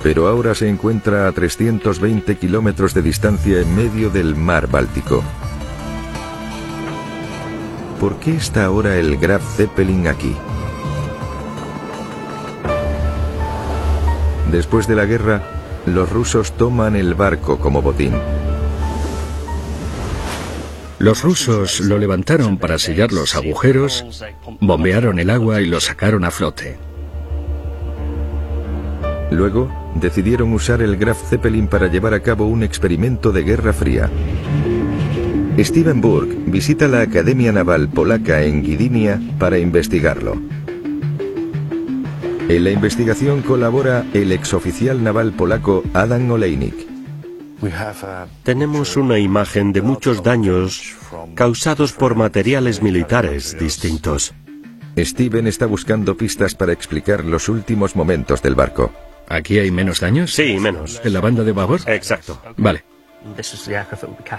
pero 0.00 0.28
ahora 0.28 0.54
se 0.54 0.68
encuentra 0.68 1.26
a 1.26 1.32
320 1.32 2.36
kilómetros 2.36 2.94
de 2.94 3.02
distancia 3.02 3.60
en 3.60 3.74
medio 3.74 4.10
del 4.10 4.36
mar 4.36 4.68
Báltico. 4.68 5.24
¿Por 7.98 8.20
qué 8.20 8.36
está 8.36 8.66
ahora 8.66 8.96
el 8.96 9.16
Graf 9.16 9.42
Zeppelin 9.56 10.06
aquí? 10.06 10.36
Después 14.52 14.86
de 14.86 14.94
la 14.94 15.06
guerra, 15.06 15.42
los 15.86 16.08
rusos 16.10 16.52
toman 16.52 16.94
el 16.94 17.14
barco 17.14 17.58
como 17.58 17.82
botín. 17.82 18.14
Los 21.02 21.22
rusos 21.24 21.80
lo 21.80 21.98
levantaron 21.98 22.58
para 22.58 22.78
sellar 22.78 23.10
los 23.10 23.34
agujeros, 23.34 24.06
bombearon 24.60 25.18
el 25.18 25.30
agua 25.30 25.60
y 25.60 25.66
lo 25.66 25.80
sacaron 25.80 26.24
a 26.24 26.30
flote. 26.30 26.78
Luego, 29.32 29.68
decidieron 29.96 30.52
usar 30.52 30.80
el 30.80 30.96
Graf 30.96 31.28
Zeppelin 31.28 31.66
para 31.66 31.88
llevar 31.88 32.14
a 32.14 32.20
cabo 32.20 32.46
un 32.46 32.62
experimento 32.62 33.32
de 33.32 33.42
Guerra 33.42 33.72
Fría. 33.72 34.08
Steven 35.58 36.00
Burke 36.00 36.36
visita 36.46 36.86
la 36.86 37.00
Academia 37.00 37.50
Naval 37.50 37.88
Polaca 37.88 38.44
en 38.44 38.62
Gdynia 38.62 39.20
para 39.40 39.58
investigarlo. 39.58 40.40
En 42.48 42.62
la 42.62 42.70
investigación 42.70 43.42
colabora 43.42 44.06
el 44.14 44.30
exoficial 44.30 45.02
naval 45.02 45.32
polaco 45.32 45.82
Adam 45.94 46.30
Olejnik. 46.30 46.91
Tenemos 48.42 48.96
una 48.96 49.18
imagen 49.18 49.72
de 49.72 49.82
muchos 49.82 50.22
daños 50.22 50.94
causados 51.34 51.92
por 51.92 52.14
materiales 52.16 52.82
militares 52.82 53.56
distintos. 53.58 54.34
Steven 54.98 55.46
está 55.46 55.66
buscando 55.66 56.16
pistas 56.16 56.54
para 56.54 56.72
explicar 56.72 57.24
los 57.24 57.48
últimos 57.48 57.96
momentos 57.96 58.42
del 58.42 58.54
barco. 58.54 58.92
¿Aquí 59.28 59.58
hay 59.58 59.70
menos 59.70 60.00
daños? 60.00 60.34
Sí, 60.34 60.58
menos. 60.58 61.00
¿En 61.04 61.12
la 61.12 61.20
banda 61.20 61.44
de 61.44 61.52
babor? 61.52 61.80
Exacto. 61.86 62.40
Vale. 62.56 62.84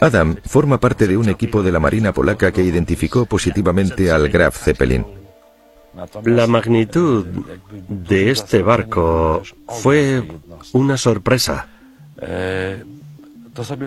Adam 0.01 0.35
forma 0.45 0.79
parte 0.79 1.07
de 1.07 1.15
un 1.15 1.29
equipo 1.29 1.63
de 1.63 1.71
la 1.71 1.79
Marina 1.79 2.13
polaca 2.13 2.51
que 2.51 2.63
identificó 2.63 3.25
positivamente 3.25 4.11
al 4.11 4.29
Graf 4.29 4.57
Zeppelin. 4.57 5.05
La 6.25 6.47
magnitud 6.47 7.25
de 7.87 8.31
este 8.31 8.61
barco 8.61 9.41
fue 9.67 10.23
una 10.73 10.97
sorpresa. 10.97 11.67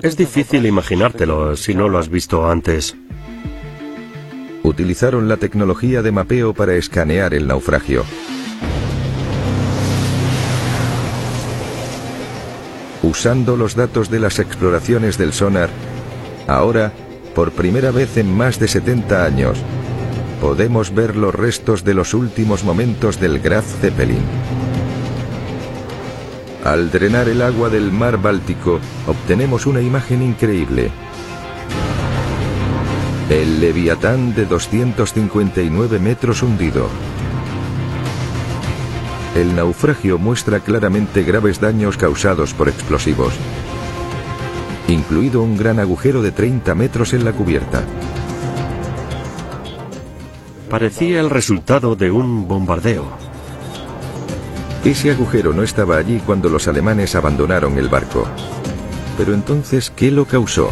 Es 0.03 0.17
difícil 0.17 0.65
imaginártelo 0.65 1.57
si 1.57 1.75
no 1.75 1.89
lo 1.89 1.99
has 1.99 2.09
visto 2.09 2.49
antes. 2.49 2.97
Utilizaron 4.63 5.29
la 5.29 5.37
tecnología 5.37 6.03
de 6.03 6.13
mapeo 6.13 6.55
para 6.55 6.75
escanear 6.75 7.35
el 7.35 7.49
naufragio. 7.49 8.05
Usando 13.03 13.57
los 13.57 13.75
datos 13.75 14.11
de 14.11 14.21
las 14.21 14.39
exploraciones 14.39 15.19
del 15.19 15.33
sonar, 15.33 15.71
ahora, 16.47 16.93
por 17.35 17.53
primera 17.53 17.91
vez 17.91 18.17
en 18.17 18.33
más 18.33 18.59
de 18.59 18.69
70 18.69 19.25
años, 19.25 19.59
podemos 20.41 20.95
ver 20.95 21.17
los 21.17 21.35
restos 21.35 21.85
de 21.85 21.95
los 21.95 22.15
últimos 22.15 22.63
momentos 22.63 23.21
del 23.21 23.41
Graf 23.41 23.65
Zeppelin. 23.81 24.23
Al 26.67 26.91
drenar 26.91 27.29
el 27.29 27.43
agua 27.43 27.69
del 27.69 27.93
mar 27.93 28.21
Báltico, 28.21 28.81
obtenemos 29.07 29.67
una 29.67 29.81
imagen 29.81 30.21
increíble. 30.21 30.91
El 33.31 33.61
Leviatán 33.61 34.35
de 34.35 34.47
259 34.47 36.01
metros 36.01 36.43
hundido. 36.43 36.89
El 39.37 39.55
naufragio 39.55 40.19
muestra 40.19 40.59
claramente 40.59 41.23
graves 41.23 41.61
daños 41.61 41.97
causados 41.97 42.53
por 42.53 42.69
explosivos, 42.69 43.33
incluido 44.89 45.43
un 45.43 45.57
gran 45.57 45.79
agujero 45.79 46.21
de 46.21 46.33
30 46.33 46.75
metros 46.75 47.15
en 47.15 47.25
la 47.25 47.31
cubierta. 47.31 47.85
Parecía 50.69 51.21
el 51.21 51.31
resultado 51.31 51.95
de 51.95 52.11
un 52.11 52.49
bombardeo. 52.49 53.36
Ese 54.87 55.11
agujero 55.11 55.53
no 55.53 55.65
estaba 55.65 55.97
allí 55.97 56.23
cuando 56.25 56.49
los 56.49 56.69
alemanes 56.69 57.17
abandonaron 57.17 57.77
el 57.77 57.89
barco. 57.89 58.25
Pero 59.19 59.35
entonces, 59.35 59.91
¿qué 59.91 60.13
lo 60.13 60.27
causó? 60.27 60.71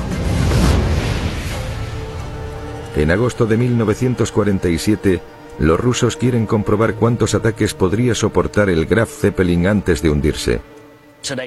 En 2.94 3.10
agosto 3.10 3.44
de 3.44 3.56
1947, 3.56 5.20
los 5.58 5.80
rusos 5.80 6.16
quieren 6.16 6.46
comprobar 6.46 6.94
cuántos 6.94 7.34
ataques 7.34 7.74
podría 7.74 8.14
soportar 8.14 8.70
el 8.70 8.86
Graf 8.86 9.10
Zeppelin 9.10 9.66
antes 9.66 10.00
de 10.00 10.10
hundirse. 10.10 10.60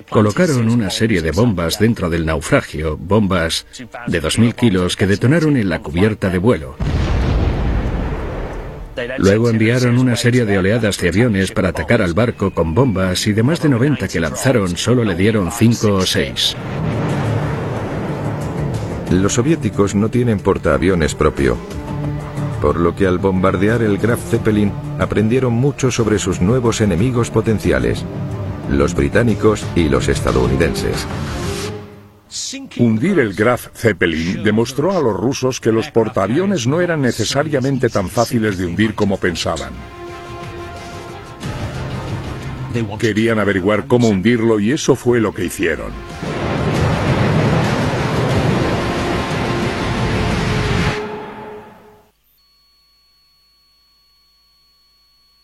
Colocaron 0.10 0.70
una 0.70 0.90
serie 0.90 1.22
de 1.22 1.32
bombas 1.32 1.80
dentro 1.80 2.10
del 2.10 2.26
naufragio, 2.26 2.98
bombas 2.98 3.66
de 4.08 4.22
2.000 4.22 4.56
kilos 4.56 4.98
que 4.98 5.08
detonaron 5.08 5.56
en 5.56 5.70
la 5.70 5.80
cubierta 5.80 6.30
de 6.30 6.40
vuelo. 6.40 6.76
Luego 9.18 9.50
enviaron 9.50 9.98
una 9.98 10.16
serie 10.16 10.46
de 10.46 10.58
oleadas 10.58 10.98
de 10.98 11.10
aviones 11.10 11.52
para 11.52 11.70
atacar 11.70 12.02
al 12.02 12.14
barco 12.14 12.52
con 12.52 12.74
bombas 12.74 13.28
y 13.28 13.34
de 13.34 13.44
más 13.44 13.62
de 13.62 13.70
90 13.70 14.08
que 14.08 14.20
lanzaron 14.20 14.76
solo 14.78 15.04
le 15.04 15.16
dieron 15.16 15.52
5 15.52 15.94
o 15.94 16.02
6. 16.02 16.56
Los 19.12 19.34
soviéticos 19.34 19.96
no 19.96 20.10
tienen 20.10 20.40
portaaviones 20.40 21.16
propio, 21.16 21.58
por 22.62 22.80
lo 22.80 22.96
que 22.96 23.08
al 23.08 23.20
bombardear 23.20 23.82
el 23.82 23.98
Graf 23.98 24.20
Zeppelin 24.30 24.72
aprendieron 25.00 25.54
mucho 25.54 25.92
sobre 25.92 26.20
sus 26.20 26.42
nuevos 26.42 26.82
enemigos 26.82 27.30
potenciales, 27.30 28.04
los 28.70 28.96
británicos 28.96 29.66
y 29.76 29.90
los 29.90 30.08
estadounidenses. 30.08 31.08
Hundir 32.78 33.20
el 33.20 33.34
Graf 33.34 33.68
Zeppelin 33.74 34.44
demostró 34.44 34.98
a 34.98 35.02
los 35.02 35.16
rusos 35.16 35.60
que 35.60 35.72
los 35.72 35.90
portaaviones 35.92 36.68
no 36.68 36.82
eran 36.82 37.02
necesariamente 37.02 37.90
tan 37.90 38.10
fáciles 38.10 38.58
de 38.58 38.66
hundir 38.66 38.96
como 38.96 39.18
pensaban. 39.18 39.74
Querían 43.00 43.40
averiguar 43.40 43.88
cómo 43.88 44.10
hundirlo 44.10 44.60
y 44.60 44.72
eso 44.72 44.96
fue 44.96 45.20
lo 45.20 45.34
que 45.34 45.46
hicieron. 45.46 45.92